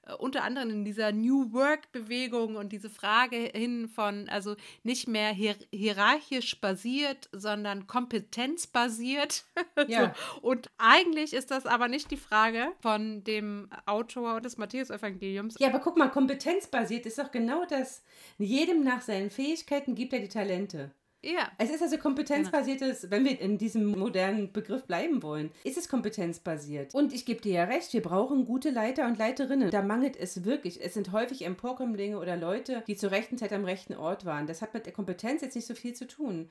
äh, 0.09 0.13
unter 0.13 0.43
anderem 0.43 0.69
in 0.69 0.85
dieser 0.85 1.11
New 1.11 1.53
Work-Bewegung 1.53 2.55
und 2.55 2.71
diese 2.71 2.89
Frage 2.89 3.51
hin 3.53 3.87
von, 3.87 4.27
also 4.29 4.55
nicht 4.83 5.07
mehr 5.07 5.31
hier 5.31 5.55
hierarchisch 5.71 6.59
basiert, 6.59 7.29
sondern 7.31 7.87
kompetenzbasiert. 7.87 9.45
Ja. 9.87 10.13
so. 10.13 10.41
Und 10.41 10.69
eigentlich 10.77 11.33
ist 11.33 11.51
das 11.51 11.65
aber 11.65 11.87
nicht 11.87 12.11
die 12.11 12.17
Frage 12.17 12.73
von 12.81 13.23
dem 13.23 13.69
Autor 13.85 14.41
des 14.41 14.57
Matthäus-Evangeliums. 14.57 15.55
Ja, 15.57 15.69
aber 15.69 15.79
guck 15.79 15.97
mal, 15.97 16.09
kompetenzbasiert 16.09 17.05
ist 17.05 17.17
doch 17.17 17.31
genau 17.31 17.65
das. 17.65 18.03
Jedem 18.37 18.83
nach 18.83 19.01
seinen 19.01 19.29
Fähigkeiten 19.29 19.95
gibt 19.95 20.11
er 20.11 20.19
die 20.19 20.27
Talente. 20.27 20.91
Ja. 21.21 21.51
Es 21.57 21.69
ist 21.69 21.81
also 21.81 21.97
kompetenzbasiertes, 21.97 23.01
genau. 23.01 23.11
wenn 23.11 23.25
wir 23.25 23.39
in 23.41 23.57
diesem 23.57 23.85
modernen 23.87 24.51
Begriff 24.51 24.83
bleiben 24.85 25.21
wollen, 25.21 25.51
ist 25.63 25.77
es 25.77 25.89
kompetenzbasiert. 25.89 26.93
Und 26.95 27.13
ich 27.13 27.25
gebe 27.25 27.41
dir 27.41 27.53
ja 27.53 27.63
recht, 27.65 27.91
wir 27.93 28.01
brauchen 28.01 28.45
gute 28.45 28.69
Leiter 28.69 29.05
und 29.05 29.17
Leiterinnen. 29.17 29.69
Da 29.69 29.81
mangelt 29.81 30.15
es 30.15 30.45
wirklich. 30.45 30.83
Es 30.83 30.93
sind 30.93 31.11
häufig 31.11 31.45
Emporkömmlinge 31.45 32.17
oder 32.17 32.37
Leute, 32.37 32.83
die 32.87 32.95
zur 32.95 33.11
rechten 33.11 33.37
Zeit 33.37 33.51
am 33.51 33.65
rechten 33.65 33.95
Ort 33.95 34.25
waren. 34.25 34.47
Das 34.47 34.61
hat 34.61 34.73
mit 34.73 34.85
der 34.85 34.93
Kompetenz 34.93 35.41
jetzt 35.41 35.55
nicht 35.55 35.67
so 35.67 35.75
viel 35.75 35.93
zu 35.93 36.07
tun. 36.07 36.49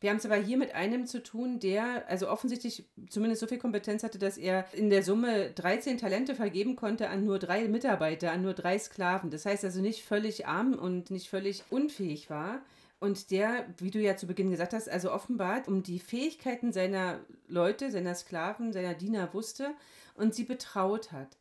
Wir 0.00 0.10
haben 0.10 0.18
es 0.18 0.26
aber 0.26 0.36
hier 0.36 0.58
mit 0.58 0.76
einem 0.76 1.06
zu 1.06 1.22
tun, 1.22 1.58
der 1.58 2.08
also 2.08 2.28
offensichtlich 2.28 2.84
zumindest 3.08 3.40
so 3.40 3.48
viel 3.48 3.58
Kompetenz 3.58 4.04
hatte, 4.04 4.18
dass 4.18 4.38
er 4.38 4.64
in 4.72 4.90
der 4.90 5.02
Summe 5.02 5.50
13 5.50 5.98
Talente 5.98 6.36
vergeben 6.36 6.76
konnte 6.76 7.08
an 7.08 7.24
nur 7.24 7.40
drei 7.40 7.66
Mitarbeiter, 7.66 8.30
an 8.30 8.42
nur 8.42 8.54
drei 8.54 8.78
Sklaven. 8.78 9.30
Das 9.30 9.44
heißt 9.44 9.64
also 9.64 9.80
nicht 9.80 10.04
völlig 10.04 10.46
arm 10.46 10.74
und 10.74 11.10
nicht 11.10 11.28
völlig 11.28 11.64
unfähig 11.70 12.30
war 12.30 12.62
und 13.00 13.30
der, 13.30 13.66
wie 13.78 13.90
du 13.90 14.00
ja 14.00 14.16
zu 14.16 14.26
Beginn 14.26 14.50
gesagt 14.50 14.72
hast, 14.72 14.88
also 14.88 15.12
offenbart 15.12 15.68
um 15.68 15.82
die 15.82 16.00
Fähigkeiten 16.00 16.72
seiner 16.72 17.20
Leute, 17.46 17.90
seiner 17.90 18.14
Sklaven, 18.14 18.72
seiner 18.72 18.94
Diener 18.94 19.32
wusste 19.34 19.74
und 20.14 20.34
sie 20.34 20.44
betraut 20.44 21.12
hat. 21.12 21.36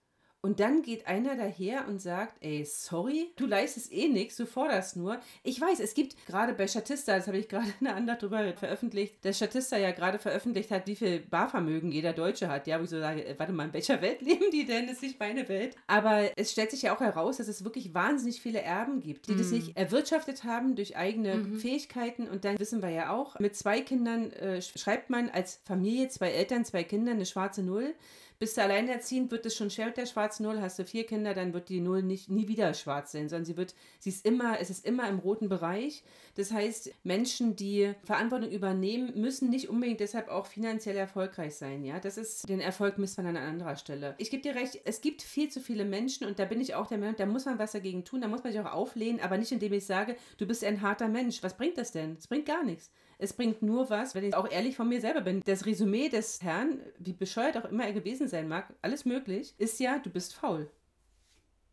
Und 0.48 0.62
dann 0.62 0.82
geht 0.82 1.08
einer 1.08 1.36
daher 1.36 1.90
und 1.90 2.02
sagt, 2.02 2.38
ey, 2.40 2.64
sorry, 2.64 3.34
du 3.36 3.46
leistest 3.48 3.92
eh 3.92 4.08
nichts, 4.08 4.38
du 4.38 4.46
forderst 4.46 4.96
nur. 4.96 5.20
Ich 5.44 5.60
weiß, 5.60 5.82
es 5.82 5.94
gibt 5.94 6.16
gerade 6.26 6.54
bei 6.54 6.70
Statista, 6.70 7.18
das 7.18 7.28
habe 7.28 7.38
ich 7.38 7.50
gerade 7.50 7.68
eine 7.82 7.94
andere 7.94 8.16
darüber 8.16 8.54
veröffentlicht, 8.54 9.26
dass 9.26 9.36
Statista 9.36 9.76
ja 9.76 9.92
gerade 9.92 10.20
veröffentlicht 10.20 10.72
hat, 10.72 10.88
wie 10.88 10.96
viel 10.96 11.20
Barvermögen 11.20 11.92
jeder 11.92 12.14
Deutsche 12.14 12.48
hat. 12.48 12.66
Ja, 12.66 12.80
wo 12.80 12.86
ich 12.86 12.90
so 12.90 12.98
sage, 12.98 13.36
warte 13.38 13.52
mal, 13.52 13.66
in 13.66 13.74
welcher 13.74 14.02
Welt 14.02 14.22
leben 14.22 14.46
die 14.54 14.66
denn? 14.66 14.88
Das 14.88 14.96
ist 14.96 15.02
nicht 15.02 15.20
meine 15.20 15.50
Welt. 15.50 15.76
Aber 15.86 16.32
es 16.38 16.54
stellt 16.54 16.72
sich 16.72 16.84
ja 16.84 16.96
auch 16.96 17.02
heraus, 17.02 17.36
dass 17.36 17.50
es 17.50 17.66
wirklich 17.66 17.94
wahnsinnig 17.94 18.40
viele 18.40 18.62
Erben 18.62 19.02
gibt, 19.02 19.28
die 19.28 19.34
mm. 19.34 19.38
das 19.40 19.52
nicht 19.52 19.76
erwirtschaftet 19.76 20.46
haben 20.46 20.78
durch 20.78 20.96
eigene 20.96 21.36
mm 21.36 21.58
Fähigkeiten. 21.58 22.30
Und 22.30 22.46
dann 22.46 22.58
wissen 22.58 22.82
wir 22.82 22.90
ja 22.90 23.12
auch, 23.12 23.38
mit 23.40 23.58
zwei 23.58 23.82
Kindern 23.82 24.32
äh, 24.32 24.62
schreibt 24.62 25.10
man 25.10 25.30
als 25.30 25.60
Familie, 25.66 26.08
zwei 26.08 26.30
Eltern, 26.30 26.64
zwei 26.64 26.86
Kinder 26.86 27.12
eine 27.12 27.26
schwarze 27.26 27.64
Null. 27.64 27.96
Bist 28.40 28.56
du 28.56 28.62
alleinerziehend, 28.62 29.32
wird 29.32 29.48
es 29.48 29.56
schon 29.56 29.72
schwer 29.72 29.88
mit 29.88 29.98
der 29.98 30.06
schwarzen 30.06 30.44
Null. 30.44 30.62
Hast 30.62 30.78
du 30.78 30.86
vier 30.86 31.08
Kinder, 31.08 31.34
dann 31.34 31.54
wird 31.54 31.70
die 31.70 31.82
Null 31.82 32.04
nicht, 32.04 32.30
nie 32.30 32.48
wieder 32.48 32.76
schwarz 32.76 33.12
sein, 33.12 33.30
sondern 33.30 33.46
sie 33.46 33.58
wird, 33.58 33.74
sie 33.98 34.10
ist 34.10 34.24
immer, 34.28 34.60
es 34.60 34.70
ist 34.70 34.86
immer 34.86 35.10
im 35.10 35.18
roten 35.18 35.50
Bereich. 35.50 36.04
Das 36.36 36.52
heißt, 36.52 36.92
Menschen, 37.04 37.56
die 37.56 37.96
Verantwortung 38.04 38.52
übernehmen, 38.52 39.20
müssen 39.20 39.50
nicht 39.50 39.70
unbedingt 39.70 40.02
deshalb 40.02 40.28
auch 40.30 40.46
finanziell 40.46 40.96
erfolgreich 40.96 41.56
sein. 41.56 41.84
Ja, 41.84 42.00
das 42.00 42.18
ist, 42.18 42.48
den 42.48 42.60
Erfolg 42.60 43.00
misst 43.00 43.18
man 43.18 43.26
an 43.26 43.38
anderer 43.38 43.76
Stelle. 43.76 44.14
Ich 44.20 44.30
gebe 44.30 44.44
dir 44.44 44.54
recht, 44.54 44.82
es 44.86 45.02
gibt 45.02 45.24
viel 45.24 45.50
zu 45.50 45.60
viele 45.60 45.84
Menschen 45.84 46.28
und 46.28 46.38
da 46.38 46.46
bin 46.46 46.62
ich 46.62 46.76
auch 46.76 46.86
der 46.86 47.00
Meinung, 47.00 47.16
da 47.16 47.26
muss 47.26 47.46
man 47.46 47.58
was 47.58 47.72
dagegen 47.72 48.06
tun, 48.06 48.22
da 48.22 48.28
muss 48.28 48.44
man 48.44 48.54
sich 48.54 48.62
auch 48.62 48.72
auflehnen, 48.72 49.20
aber 49.20 49.40
nicht 49.40 49.52
indem 49.52 49.74
ich 49.74 49.88
sage, 49.88 50.16
du 50.38 50.46
bist 50.46 50.64
ein 50.64 50.84
harter 50.84 51.08
Mensch. 51.08 51.42
Was 51.42 51.58
bringt 51.58 51.80
das 51.80 51.92
denn? 51.92 52.18
Es 52.20 52.28
bringt 52.28 52.46
gar 52.46 52.64
nichts. 52.64 52.92
Es 53.20 53.34
bringt 53.34 53.64
nur 53.64 53.90
was, 53.90 54.14
wenn 54.14 54.24
ich 54.24 54.36
auch 54.36 54.50
ehrlich 54.50 54.76
von 54.76 54.88
mir 54.88 55.02
selber 55.02 55.22
bin. 55.22 55.42
Das 55.46 55.66
Resümee 55.66 56.10
des 56.10 56.44
Herrn, 56.44 56.80
wie 57.00 57.14
bescheuert 57.14 57.58
auch 57.58 57.66
immer 57.66 57.86
er 57.86 57.94
gewesen 57.94 58.28
sein 58.28 58.48
mag, 58.48 58.72
alles 58.82 59.06
möglich, 59.06 59.56
ist 59.58 59.80
ja, 59.80 59.98
du 59.98 60.12
bist 60.12 60.36
faul. 60.36 60.70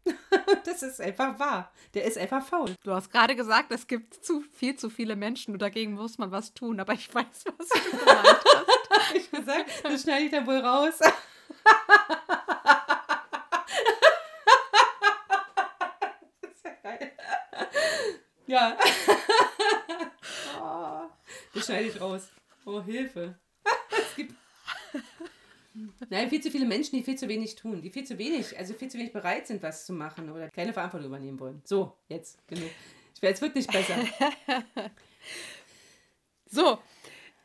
das 0.64 0.82
ist 0.82 1.00
einfach 1.00 1.38
wahr. 1.38 1.70
Der 1.92 2.04
ist 2.04 2.16
einfach 2.16 2.44
faul. 2.44 2.74
Du 2.82 2.92
hast 2.92 3.10
gerade 3.10 3.36
gesagt, 3.36 3.72
es 3.72 3.86
gibt 3.86 4.24
zu 4.24 4.40
viel 4.52 4.76
zu 4.76 4.88
viele 4.88 5.16
Menschen 5.16 5.52
und 5.52 5.60
dagegen 5.60 5.94
muss 5.94 6.16
man 6.16 6.30
was 6.30 6.54
tun, 6.54 6.80
aber 6.80 6.94
ich 6.94 7.14
weiß, 7.14 7.44
was 7.58 7.68
du 7.68 7.90
gemeint 7.90 8.18
hast. 8.18 9.14
ich 9.14 9.30
gesagt, 9.30 9.70
das 9.82 10.02
schneide 10.02 10.24
ich 10.24 10.30
dann 10.30 10.46
wohl 10.46 10.58
raus. 10.58 10.98
das 10.98 11.12
ist 16.52 16.64
ja 16.64 16.70
geil. 16.82 17.12
Ja. 18.46 18.78
Schneide 21.64 21.88
ich 21.88 22.00
raus. 22.00 22.28
Oh, 22.64 22.82
Hilfe. 22.82 23.38
es 23.90 24.16
gibt. 24.16 24.34
Nein, 26.08 26.28
viel 26.28 26.40
zu 26.40 26.50
viele 26.50 26.66
Menschen, 26.66 26.96
die 26.96 27.02
viel 27.02 27.16
zu 27.16 27.28
wenig 27.28 27.56
tun, 27.56 27.82
die 27.82 27.90
viel 27.90 28.04
zu 28.04 28.16
wenig, 28.16 28.56
also 28.56 28.74
viel 28.74 28.88
zu 28.88 28.98
wenig 28.98 29.12
bereit 29.12 29.46
sind, 29.46 29.62
was 29.62 29.86
zu 29.86 29.92
machen 29.92 30.30
oder 30.30 30.48
keine 30.50 30.72
Verantwortung 30.72 31.08
übernehmen 31.08 31.40
wollen. 31.40 31.62
So, 31.64 31.96
jetzt, 32.08 32.46
genug. 32.46 32.70
Es 33.20 33.40
wird 33.40 33.54
nicht 33.54 33.72
besser. 33.72 33.96
so, 36.46 36.78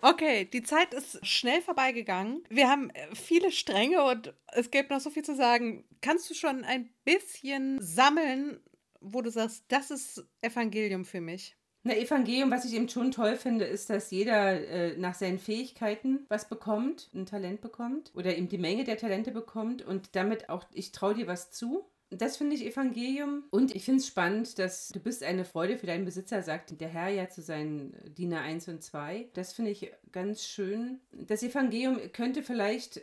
Okay, 0.01 0.45
die 0.45 0.63
Zeit 0.63 0.93
ist 0.93 1.25
schnell 1.27 1.61
vorbeigegangen. 1.61 2.43
Wir 2.49 2.69
haben 2.69 2.89
äh, 2.91 3.13
viele 3.15 3.51
Stränge 3.51 4.03
und 4.03 4.33
es 4.53 4.71
gibt 4.71 4.91
noch 4.91 5.01
so 5.01 5.09
viel 5.09 5.23
zu 5.23 5.35
sagen. 5.35 5.83
Kannst 6.01 6.29
du 6.29 6.33
schon 6.33 6.63
ein 6.63 6.89
bisschen 7.03 7.81
sammeln, 7.81 8.61
wo 9.01 9.21
du 9.21 9.29
sagst, 9.29 9.65
das 9.67 9.91
ist 9.91 10.25
Evangelium 10.41 11.03
für 11.03 11.19
mich? 11.19 11.57
Na, 11.83 11.95
Evangelium, 11.95 12.51
was 12.51 12.65
ich 12.65 12.73
eben 12.73 12.89
schon 12.89 13.11
toll 13.11 13.35
finde, 13.37 13.65
ist, 13.65 13.89
dass 13.89 14.11
jeder 14.11 14.67
äh, 14.67 14.97
nach 14.97 15.15
seinen 15.15 15.39
Fähigkeiten 15.39 16.25
was 16.27 16.49
bekommt, 16.49 17.09
ein 17.13 17.25
Talent 17.25 17.61
bekommt 17.61 18.11
oder 18.15 18.35
eben 18.35 18.49
die 18.49 18.57
Menge 18.57 18.83
der 18.83 18.97
Talente 18.97 19.31
bekommt 19.31 19.81
und 19.81 20.15
damit 20.15 20.49
auch, 20.49 20.65
ich 20.73 20.91
traue 20.91 21.15
dir 21.15 21.27
was 21.27 21.51
zu. 21.51 21.85
Das 22.11 22.37
finde 22.37 22.55
ich 22.55 22.65
Evangelium. 22.65 23.43
Und 23.51 23.75
ich 23.75 23.85
finde 23.85 23.99
es 23.99 24.07
spannend, 24.07 24.57
dass 24.57 24.89
du 24.89 24.99
bist 24.99 25.23
eine 25.23 25.45
Freude 25.45 25.77
für 25.77 25.85
deinen 25.85 26.05
Besitzer, 26.05 26.41
sagt 26.41 26.81
der 26.81 26.89
Herr 26.89 27.09
ja 27.09 27.29
zu 27.29 27.41
seinen 27.41 27.95
Diener 28.15 28.41
1 28.41 28.67
und 28.67 28.83
2. 28.83 29.29
Das 29.33 29.53
finde 29.53 29.71
ich 29.71 29.91
ganz 30.11 30.43
schön. 30.43 30.99
Das 31.11 31.43
Evangelium 31.43 31.99
könnte 32.11 32.41
vielleicht 32.41 33.01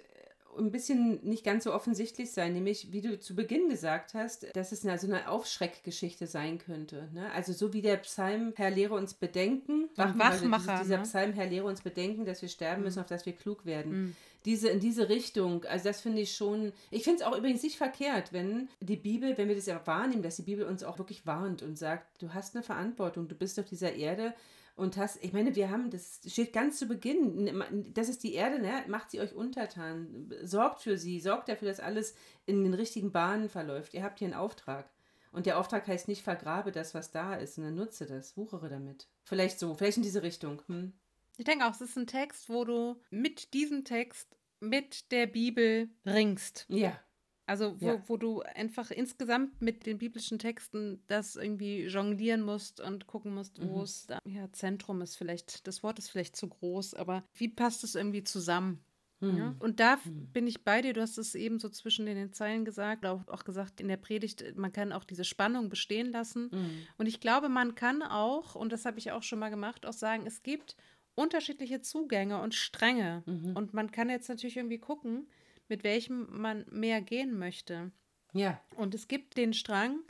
ein 0.58 0.70
bisschen 0.70 1.20
nicht 1.22 1.44
ganz 1.44 1.64
so 1.64 1.72
offensichtlich 1.72 2.32
sein, 2.32 2.52
nämlich 2.52 2.92
wie 2.92 3.00
du 3.00 3.18
zu 3.18 3.34
Beginn 3.34 3.68
gesagt 3.68 4.14
hast, 4.14 4.46
dass 4.54 4.72
es 4.72 4.84
eine, 4.84 4.98
so 4.98 5.06
eine 5.06 5.28
Aufschreckgeschichte 5.28 6.26
sein 6.26 6.58
könnte. 6.58 7.08
Ne? 7.12 7.30
Also 7.32 7.52
so 7.52 7.72
wie 7.72 7.82
der 7.82 7.96
Psalm, 7.98 8.52
Herr, 8.56 8.70
lehre 8.70 8.94
uns 8.94 9.14
bedenken, 9.14 9.88
Wachmacher, 9.96 10.72
also 10.72 10.84
dieser 10.84 10.98
ne? 10.98 11.02
Psalm, 11.04 11.32
Herr, 11.32 11.46
lehre 11.46 11.66
uns 11.66 11.80
bedenken, 11.80 12.24
dass 12.24 12.42
wir 12.42 12.48
sterben 12.48 12.82
müssen, 12.82 12.98
mhm. 12.98 13.02
auf 13.02 13.08
dass 13.08 13.26
wir 13.26 13.32
klug 13.32 13.66
werden. 13.66 13.92
Mhm. 13.92 14.16
Diese, 14.44 14.68
in 14.68 14.78
diese 14.78 15.08
Richtung, 15.08 15.64
also 15.64 15.84
das 15.84 16.00
finde 16.00 16.22
ich 16.22 16.36
schon, 16.36 16.72
ich 16.90 17.02
finde 17.02 17.22
es 17.22 17.26
auch 17.26 17.36
übrigens 17.36 17.64
nicht 17.64 17.76
verkehrt, 17.76 18.32
wenn 18.32 18.68
die 18.80 18.96
Bibel, 18.96 19.36
wenn 19.36 19.48
wir 19.48 19.56
das 19.56 19.66
ja 19.66 19.84
wahrnehmen, 19.86 20.22
dass 20.22 20.36
die 20.36 20.42
Bibel 20.42 20.64
uns 20.64 20.84
auch 20.84 20.98
wirklich 20.98 21.26
warnt 21.26 21.62
und 21.62 21.76
sagt, 21.76 22.22
du 22.22 22.32
hast 22.32 22.54
eine 22.54 22.62
Verantwortung, 22.62 23.26
du 23.26 23.34
bist 23.34 23.58
auf 23.58 23.66
dieser 23.66 23.94
Erde 23.94 24.34
und 24.76 24.98
hast, 24.98 25.24
ich 25.24 25.32
meine, 25.32 25.56
wir 25.56 25.70
haben, 25.70 25.90
das 25.90 26.20
steht 26.26 26.52
ganz 26.52 26.78
zu 26.78 26.86
Beginn, 26.86 27.92
das 27.94 28.10
ist 28.10 28.22
die 28.22 28.34
Erde, 28.34 28.60
ne? 28.60 28.84
macht 28.88 29.10
sie 29.10 29.20
euch 29.20 29.34
untertan, 29.34 30.30
sorgt 30.42 30.82
für 30.82 30.98
sie, 30.98 31.18
sorgt 31.18 31.48
dafür, 31.48 31.68
dass 31.68 31.80
alles 31.80 32.14
in 32.44 32.62
den 32.62 32.74
richtigen 32.74 33.10
Bahnen 33.10 33.48
verläuft. 33.48 33.94
Ihr 33.94 34.02
habt 34.02 34.18
hier 34.18 34.26
einen 34.26 34.34
Auftrag. 34.34 34.90
Und 35.32 35.46
der 35.46 35.58
Auftrag 35.58 35.86
heißt 35.86 36.08
nicht, 36.08 36.22
vergrabe 36.22 36.72
das, 36.72 36.94
was 36.94 37.10
da 37.10 37.34
ist, 37.34 37.54
sondern 37.54 37.74
nutze 37.74 38.06
das, 38.06 38.36
wuchere 38.36 38.68
damit. 38.68 39.08
Vielleicht 39.24 39.58
so, 39.58 39.74
vielleicht 39.74 39.96
in 39.96 40.02
diese 40.02 40.22
Richtung. 40.22 40.62
Hm? 40.66 40.92
Ich 41.38 41.44
denke 41.44 41.66
auch, 41.66 41.72
es 41.72 41.80
ist 41.80 41.96
ein 41.96 42.06
Text, 42.06 42.48
wo 42.48 42.64
du 42.64 43.00
mit 43.10 43.54
diesem 43.54 43.84
Text, 43.84 44.36
mit 44.60 45.10
der 45.10 45.26
Bibel 45.26 45.88
ringst. 46.04 46.66
Ja. 46.68 46.98
Also 47.46 47.80
wo, 47.80 47.86
ja. 47.86 48.02
wo 48.06 48.16
du 48.16 48.42
einfach 48.42 48.90
insgesamt 48.90 49.62
mit 49.62 49.86
den 49.86 49.98
biblischen 49.98 50.38
Texten 50.40 51.00
das 51.06 51.36
irgendwie 51.36 51.84
jonglieren 51.84 52.42
musst 52.42 52.80
und 52.80 53.06
gucken 53.06 53.34
musst, 53.34 53.60
wo 53.60 53.76
mhm. 53.76 53.82
es 53.82 54.06
da, 54.06 54.18
ja, 54.24 54.50
Zentrum 54.52 55.00
ist 55.00 55.16
vielleicht, 55.16 55.66
das 55.66 55.84
Wort 55.84 56.00
ist 56.00 56.10
vielleicht 56.10 56.34
zu 56.34 56.48
groß, 56.48 56.94
aber 56.94 57.22
wie 57.34 57.48
passt 57.48 57.84
es 57.84 57.94
irgendwie 57.94 58.24
zusammen? 58.24 58.84
Mhm. 59.20 59.38
Ja? 59.38 59.54
Und 59.60 59.80
da 59.80 59.96
mhm. 60.04 60.26
bin 60.32 60.46
ich 60.46 60.64
bei 60.64 60.82
dir, 60.82 60.92
du 60.92 61.00
hast 61.00 61.18
es 61.18 61.36
eben 61.36 61.58
so 61.58 61.68
zwischen 61.68 62.06
den 62.06 62.32
Zeilen 62.32 62.64
gesagt, 62.64 63.06
auch, 63.06 63.26
auch 63.28 63.44
gesagt 63.44 63.80
in 63.80 63.88
der 63.88 63.96
Predigt, 63.96 64.56
man 64.56 64.72
kann 64.72 64.92
auch 64.92 65.04
diese 65.04 65.24
Spannung 65.24 65.68
bestehen 65.68 66.10
lassen. 66.10 66.50
Mhm. 66.52 66.86
Und 66.98 67.06
ich 67.06 67.20
glaube, 67.20 67.48
man 67.48 67.76
kann 67.76 68.02
auch, 68.02 68.56
und 68.56 68.72
das 68.72 68.84
habe 68.84 68.98
ich 68.98 69.12
auch 69.12 69.22
schon 69.22 69.38
mal 69.38 69.50
gemacht, 69.50 69.86
auch 69.86 69.92
sagen, 69.92 70.26
es 70.26 70.42
gibt 70.42 70.76
unterschiedliche 71.14 71.80
Zugänge 71.80 72.40
und 72.42 72.54
Stränge. 72.54 73.22
Mhm. 73.26 73.56
Und 73.56 73.72
man 73.72 73.90
kann 73.90 74.10
jetzt 74.10 74.28
natürlich 74.28 74.56
irgendwie 74.56 74.78
gucken, 74.78 75.28
mit 75.68 75.84
welchem 75.84 76.26
man 76.30 76.64
mehr 76.70 77.00
gehen 77.00 77.38
möchte. 77.38 77.90
Ja. 78.32 78.60
Und 78.76 78.94
es 78.94 79.08
gibt 79.08 79.36
den 79.36 79.54
Strang, 79.54 80.00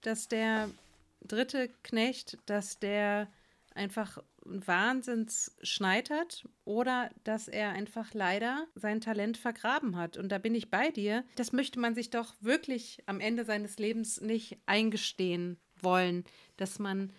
dass 0.00 0.28
der 0.28 0.70
dritte 1.20 1.68
Knecht, 1.82 2.38
dass 2.46 2.78
der 2.78 3.28
einfach 3.74 4.18
Wahnsinns 4.44 5.56
schneitert 5.62 6.46
oder 6.64 7.10
dass 7.24 7.48
er 7.48 7.70
einfach 7.70 8.12
leider 8.12 8.66
sein 8.74 9.00
Talent 9.00 9.36
vergraben 9.36 9.96
hat. 9.96 10.16
Und 10.16 10.30
da 10.30 10.38
bin 10.38 10.54
ich 10.54 10.70
bei 10.70 10.90
dir. 10.90 11.24
Das 11.36 11.52
möchte 11.52 11.80
man 11.80 11.94
sich 11.94 12.10
doch 12.10 12.34
wirklich 12.40 13.02
am 13.06 13.20
Ende 13.20 13.44
seines 13.44 13.78
Lebens 13.78 14.20
nicht 14.20 14.58
eingestehen 14.66 15.58
wollen, 15.80 16.24
dass 16.56 16.78
man 16.78 17.12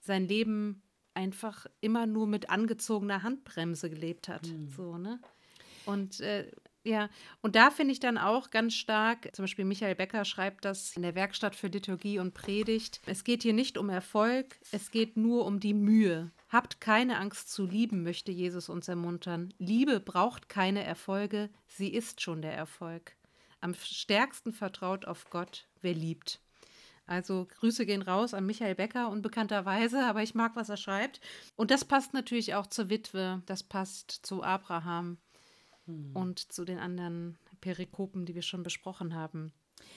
sein 0.00 0.26
Leben 0.26 0.82
einfach 1.14 1.66
immer 1.80 2.06
nur 2.06 2.26
mit 2.26 2.50
angezogener 2.50 3.22
Handbremse 3.22 3.88
gelebt 3.90 4.28
hat. 4.28 4.48
Mhm. 4.48 4.68
So, 4.70 4.98
ne? 4.98 5.20
Und 5.86 6.20
äh, 6.20 6.50
ja, 6.84 7.08
und 7.42 7.54
da 7.54 7.70
finde 7.70 7.92
ich 7.92 8.00
dann 8.00 8.18
auch 8.18 8.50
ganz 8.50 8.74
stark, 8.74 9.28
zum 9.34 9.44
Beispiel 9.44 9.64
Michael 9.64 9.94
Becker 9.94 10.24
schreibt 10.24 10.64
das 10.64 10.96
in 10.96 11.02
der 11.02 11.14
Werkstatt 11.14 11.54
für 11.54 11.68
Liturgie 11.68 12.18
und 12.18 12.34
Predigt, 12.34 13.00
es 13.06 13.22
geht 13.22 13.44
hier 13.44 13.52
nicht 13.52 13.78
um 13.78 13.88
Erfolg, 13.88 14.58
es 14.72 14.90
geht 14.90 15.16
nur 15.16 15.46
um 15.46 15.60
die 15.60 15.74
Mühe. 15.74 16.32
Habt 16.48 16.80
keine 16.80 17.18
Angst 17.18 17.52
zu 17.52 17.66
lieben, 17.66 18.02
möchte 18.02 18.32
Jesus 18.32 18.68
uns 18.68 18.88
ermuntern. 18.88 19.54
Liebe 19.58 20.00
braucht 20.00 20.48
keine 20.48 20.82
Erfolge, 20.82 21.50
sie 21.68 21.88
ist 21.88 22.20
schon 22.20 22.42
der 22.42 22.54
Erfolg. 22.54 23.16
Am 23.60 23.74
stärksten 23.74 24.52
vertraut 24.52 25.04
auf 25.04 25.30
Gott, 25.30 25.68
wer 25.82 25.94
liebt. 25.94 26.40
Also 27.06 27.46
Grüße 27.60 27.86
gehen 27.86 28.02
raus 28.02 28.34
an 28.34 28.44
Michael 28.44 28.74
Becker 28.74 29.08
unbekannterweise, 29.08 30.04
aber 30.08 30.24
ich 30.24 30.34
mag, 30.34 30.56
was 30.56 30.68
er 30.68 30.76
schreibt. 30.76 31.20
Und 31.54 31.70
das 31.70 31.84
passt 31.84 32.12
natürlich 32.12 32.54
auch 32.54 32.66
zur 32.66 32.90
Witwe, 32.90 33.40
das 33.46 33.62
passt 33.62 34.10
zu 34.10 34.42
Abraham 34.42 35.18
hm. 35.86 36.10
und 36.14 36.52
zu 36.52 36.64
den 36.64 36.78
anderen 36.78 37.38
Perikopen, 37.60 38.26
die 38.26 38.34
wir 38.34 38.42
schon 38.42 38.62
besprochen 38.62 39.14
haben. 39.14 39.52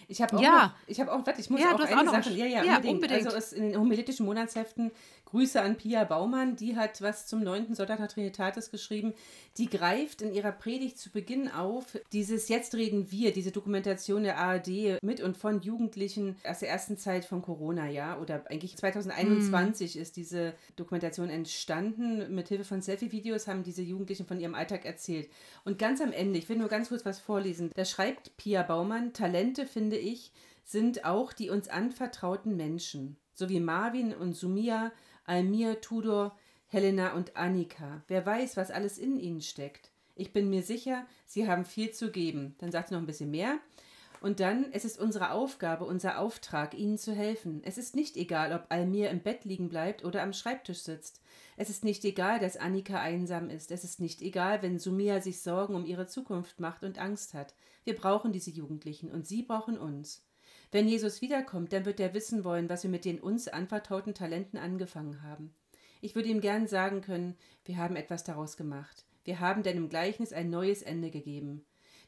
Ich 0.08 0.22
habe 0.22 0.38
auch, 0.38 0.42
ja. 0.42 0.66
noch, 0.66 0.72
ich 0.88 1.00
habe 1.00 1.12
auch, 1.12 1.26
warte, 1.26 1.42
ich 1.42 1.50
muss 1.50 1.62
ja, 1.62 1.74
auch 1.74 1.80
eine 1.80 2.10
Sache, 2.10 2.32
ja, 2.32 2.46
ja, 2.46 2.64
ja 2.64 2.76
unbedingt. 2.78 2.96
unbedingt. 2.96 3.34
Also 3.34 3.56
in 3.56 3.70
den 3.72 3.80
homiletischen 3.80 4.26
Monatsheften 4.26 4.92
Grüße 5.26 5.62
an 5.62 5.76
Pia 5.76 6.04
Baumann, 6.04 6.56
die 6.56 6.78
hat 6.78 7.02
was 7.02 7.26
zum 7.26 7.44
9. 7.44 7.74
Sonntag 7.76 8.00
nach 8.00 8.08
Trinitatis 8.08 8.72
geschrieben. 8.72 9.14
Die 9.58 9.70
greift 9.70 10.22
in 10.22 10.34
ihrer 10.34 10.52
Predigt 10.52 10.98
zu 10.98 11.10
Beginn 11.10 11.50
auf, 11.50 11.98
dieses 12.14 12.48
Jetzt 12.48 12.76
reden 12.76 13.12
wir, 13.12 13.34
diese 13.34 13.52
Dokumentation 13.52 14.24
der 14.24 14.38
ARD 14.38 15.02
mit 15.02 15.22
und 15.22 15.36
von 15.36 15.62
Jugendlichen 15.62 16.36
aus 16.48 16.60
der 16.60 16.70
ersten 16.70 16.98
Zeit 16.98 17.26
von 17.26 17.42
Corona, 17.42 17.90
ja, 17.90 18.18
oder 18.20 18.44
eigentlich 18.50 18.78
2021 18.78 19.96
mm. 19.96 20.00
ist 20.00 20.16
diese 20.16 20.54
Dokumentation 20.76 21.30
entstanden. 21.30 22.34
Mit 22.34 22.50
Hilfe 22.50 22.64
von 22.64 22.82
Selfie-Videos 22.82 23.48
haben 23.48 23.64
diese 23.64 23.82
Jugendlichen 23.82 24.26
von 24.26 24.40
ihrem 24.40 24.56
Alltag 24.56 24.86
erzählt. 24.86 25.30
Und 25.64 25.80
ganz 25.80 26.02
am 26.02 26.12
Ende, 26.12 26.38
ich 26.38 26.48
will 26.50 26.58
nur 26.58 26.70
ganz 26.70 26.90
kurz 26.90 27.06
was 27.06 27.20
vorlesen, 27.20 27.72
da 27.76 27.84
schreibt 27.84 28.38
Pia 28.38 28.62
Baumann, 28.62 29.14
Talente, 29.14 29.66
finde 29.86 29.98
ich, 29.98 30.32
sind 30.64 31.06
auch 31.06 31.32
die 31.32 31.52
uns 31.52 31.68
anvertrauten 31.68 32.58
Menschen, 32.58 33.18
so 33.34 33.50
wie 33.50 33.60
Marvin 33.60 34.16
und 34.16 34.34
Sumia, 34.34 34.92
Almir, 35.26 35.80
Tudor, 35.80 36.36
Helena 36.66 37.14
und 37.14 37.38
Annika. 37.38 38.02
Wer 38.08 38.26
weiß, 38.26 38.58
was 38.58 38.72
alles 38.72 38.98
in 38.98 39.20
ihnen 39.20 39.42
steckt. 39.42 39.92
Ich 40.16 40.34
bin 40.34 40.50
mir 40.50 40.64
sicher, 40.64 41.06
sie 41.28 41.48
haben 41.48 41.66
viel 41.66 41.92
zu 41.92 42.10
geben. 42.10 42.56
Dann 42.58 42.72
sagt 42.72 42.88
sie 42.88 42.96
noch 42.96 43.02
ein 43.02 43.06
bisschen 43.06 43.30
mehr. 43.30 43.60
Und 44.22 44.40
dann, 44.40 44.72
es 44.72 44.86
ist 44.86 45.00
unsere 45.00 45.30
Aufgabe, 45.30 45.86
unser 45.86 46.18
Auftrag, 46.18 46.74
ihnen 46.74 46.98
zu 46.98 47.14
helfen. 47.14 47.62
Es 47.64 47.78
ist 47.78 47.96
nicht 47.96 48.18
egal, 48.18 48.54
ob 48.54 48.66
Almir 48.70 49.12
im 49.12 49.20
Bett 49.20 49.46
liegen 49.46 49.70
bleibt 49.70 50.04
oder 50.04 50.24
am 50.24 50.34
Schreibtisch 50.34 50.80
sitzt. 50.80 51.22
Es 51.58 51.70
ist 51.70 51.86
nicht 51.86 52.04
egal, 52.04 52.40
dass 52.40 52.58
Annika 52.58 53.00
einsam 53.00 53.50
ist. 53.50 53.72
Es 53.72 53.84
ist 53.84 54.00
nicht 54.00 54.22
egal, 54.22 54.62
wenn 54.62 54.80
Sumia 54.80 55.22
sich 55.22 55.42
Sorgen 55.42 55.76
um 55.76 55.86
ihre 55.86 56.08
Zukunft 56.08 56.60
macht 56.60 56.84
und 56.84 57.00
Angst 57.00 57.34
hat. 57.34 57.56
Wir 57.86 57.96
brauchen 57.96 58.34
diese 58.34 58.52
Jugendlichen 58.52 59.10
und 59.10 59.26
sie 59.26 59.44
brauchen 59.44 59.78
uns. 59.78 60.26
Wenn 60.72 60.88
Jesus 60.88 61.22
wiederkommt, 61.22 61.72
dann 61.72 61.86
wird 61.86 62.00
er 62.00 62.14
wissen 62.14 62.44
wollen, 62.44 62.70
was 62.70 62.84
wir 62.84 62.90
mit 62.90 63.06
den 63.06 63.20
uns 63.20 63.48
anvertrauten 63.48 64.14
Talenten 64.14 64.58
angefangen 64.58 65.22
haben. 65.22 65.54
Ich 66.02 66.16
würde 66.16 66.30
ihm 66.30 66.42
gern 66.42 66.68
sagen 66.68 67.02
können, 67.02 67.38
wir 67.64 67.78
haben 67.78 67.96
etwas 67.96 68.24
daraus 68.24 68.58
gemacht. 68.58 69.06
Wir 69.24 69.40
haben 69.40 69.64
deinem 69.64 69.90
Gleichnis 69.90 70.34
ein 70.34 70.50
neues 70.50 70.82
Ende 70.82 71.10
gegeben. 71.10 71.66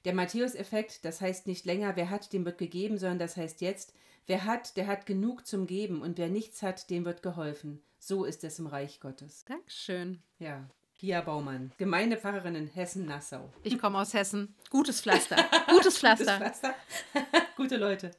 Der 0.07 0.15
Matthäus-Effekt, 0.15 1.03
das 1.03 1.19
heißt 1.19 1.47
nicht 1.47 1.65
länger, 1.65 1.97
wer 1.97 2.09
hat, 2.09 2.31
dem 2.31 2.45
wird 2.45 2.57
gegeben, 2.57 2.97
sondern 2.97 3.19
das 3.19 3.35
heißt 3.35 3.59
jetzt, 3.59 3.93
wer 4.25 4.45
hat, 4.45 4.77
der 4.77 4.87
hat 4.87 5.05
genug 5.05 5.45
zum 5.45 5.67
Geben 5.67 6.01
und 6.01 6.17
wer 6.17 6.29
nichts 6.29 6.61
hat, 6.61 6.89
dem 6.89 7.03
wird 7.03 7.21
geholfen. 7.21 7.83
So 7.99 8.23
ist 8.23 8.45
es 8.45 8.57
im 8.57 8.67
Reich 8.67 9.01
Gottes. 9.01 9.43
Dankeschön. 9.43 10.21
Ja. 10.39 10.69
Pia 10.97 11.19
Baumann, 11.19 11.73
Gemeindepfarrerin 11.77 12.55
in 12.55 12.67
Hessen-Nassau. 12.67 13.51
Ich 13.63 13.77
komme 13.77 13.99
aus 13.99 14.13
Hessen. 14.13 14.55
Gutes 14.69 15.01
Pflaster. 15.01 15.35
Gutes 15.67 15.97
Pflaster. 15.97 16.37
Gutes 16.37 16.59
Pflaster. 16.61 16.75
Gute 17.57 17.75
Leute. 17.75 18.11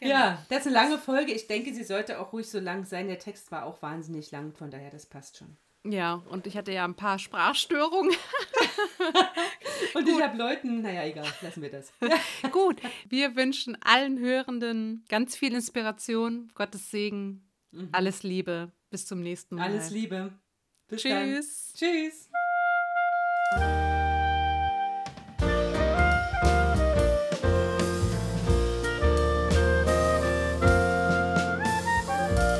Genau. 0.00 0.12
Ja, 0.12 0.44
das 0.48 0.62
ist 0.62 0.66
eine 0.66 0.74
lange 0.74 0.98
Folge. 0.98 1.30
Ich 1.30 1.46
denke, 1.46 1.72
sie 1.72 1.84
sollte 1.84 2.18
auch 2.18 2.32
ruhig 2.32 2.50
so 2.50 2.58
lang 2.58 2.84
sein. 2.84 3.06
Der 3.06 3.20
Text 3.20 3.52
war 3.52 3.64
auch 3.64 3.80
wahnsinnig 3.80 4.32
lang, 4.32 4.54
von 4.54 4.72
daher, 4.72 4.90
das 4.90 5.06
passt 5.06 5.36
schon. 5.36 5.56
Ja, 5.84 6.22
und 6.30 6.46
ich 6.46 6.56
hatte 6.56 6.72
ja 6.72 6.84
ein 6.84 6.94
paar 6.94 7.18
Sprachstörungen. 7.18 8.12
und 9.94 10.08
ich 10.08 10.22
habe 10.22 10.38
Leuten, 10.38 10.80
naja, 10.80 11.04
egal, 11.04 11.26
lassen 11.40 11.60
wir 11.60 11.70
das. 11.70 11.92
Gut, 12.52 12.76
wir 13.08 13.34
wünschen 13.34 13.76
allen 13.82 14.18
Hörenden 14.20 15.04
ganz 15.08 15.36
viel 15.36 15.52
Inspiration, 15.54 16.52
Gottes 16.54 16.90
Segen, 16.90 17.48
mhm. 17.72 17.88
alles 17.90 18.22
Liebe. 18.22 18.70
Bis 18.90 19.06
zum 19.06 19.22
nächsten 19.22 19.56
Mal. 19.56 19.64
Alles 19.64 19.90
Liebe. 19.90 20.32
Bis 20.86 21.02
Tschüss. 21.02 21.72
Dann. 21.72 21.90
Tschüss. 21.90 22.28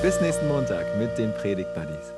Bis 0.03 0.21
nächsten 0.21 0.49
Montag 0.49 0.99
mit 0.99 1.17
den 1.17 1.33
Predigt 1.35 1.73
Buddies. 1.75 2.13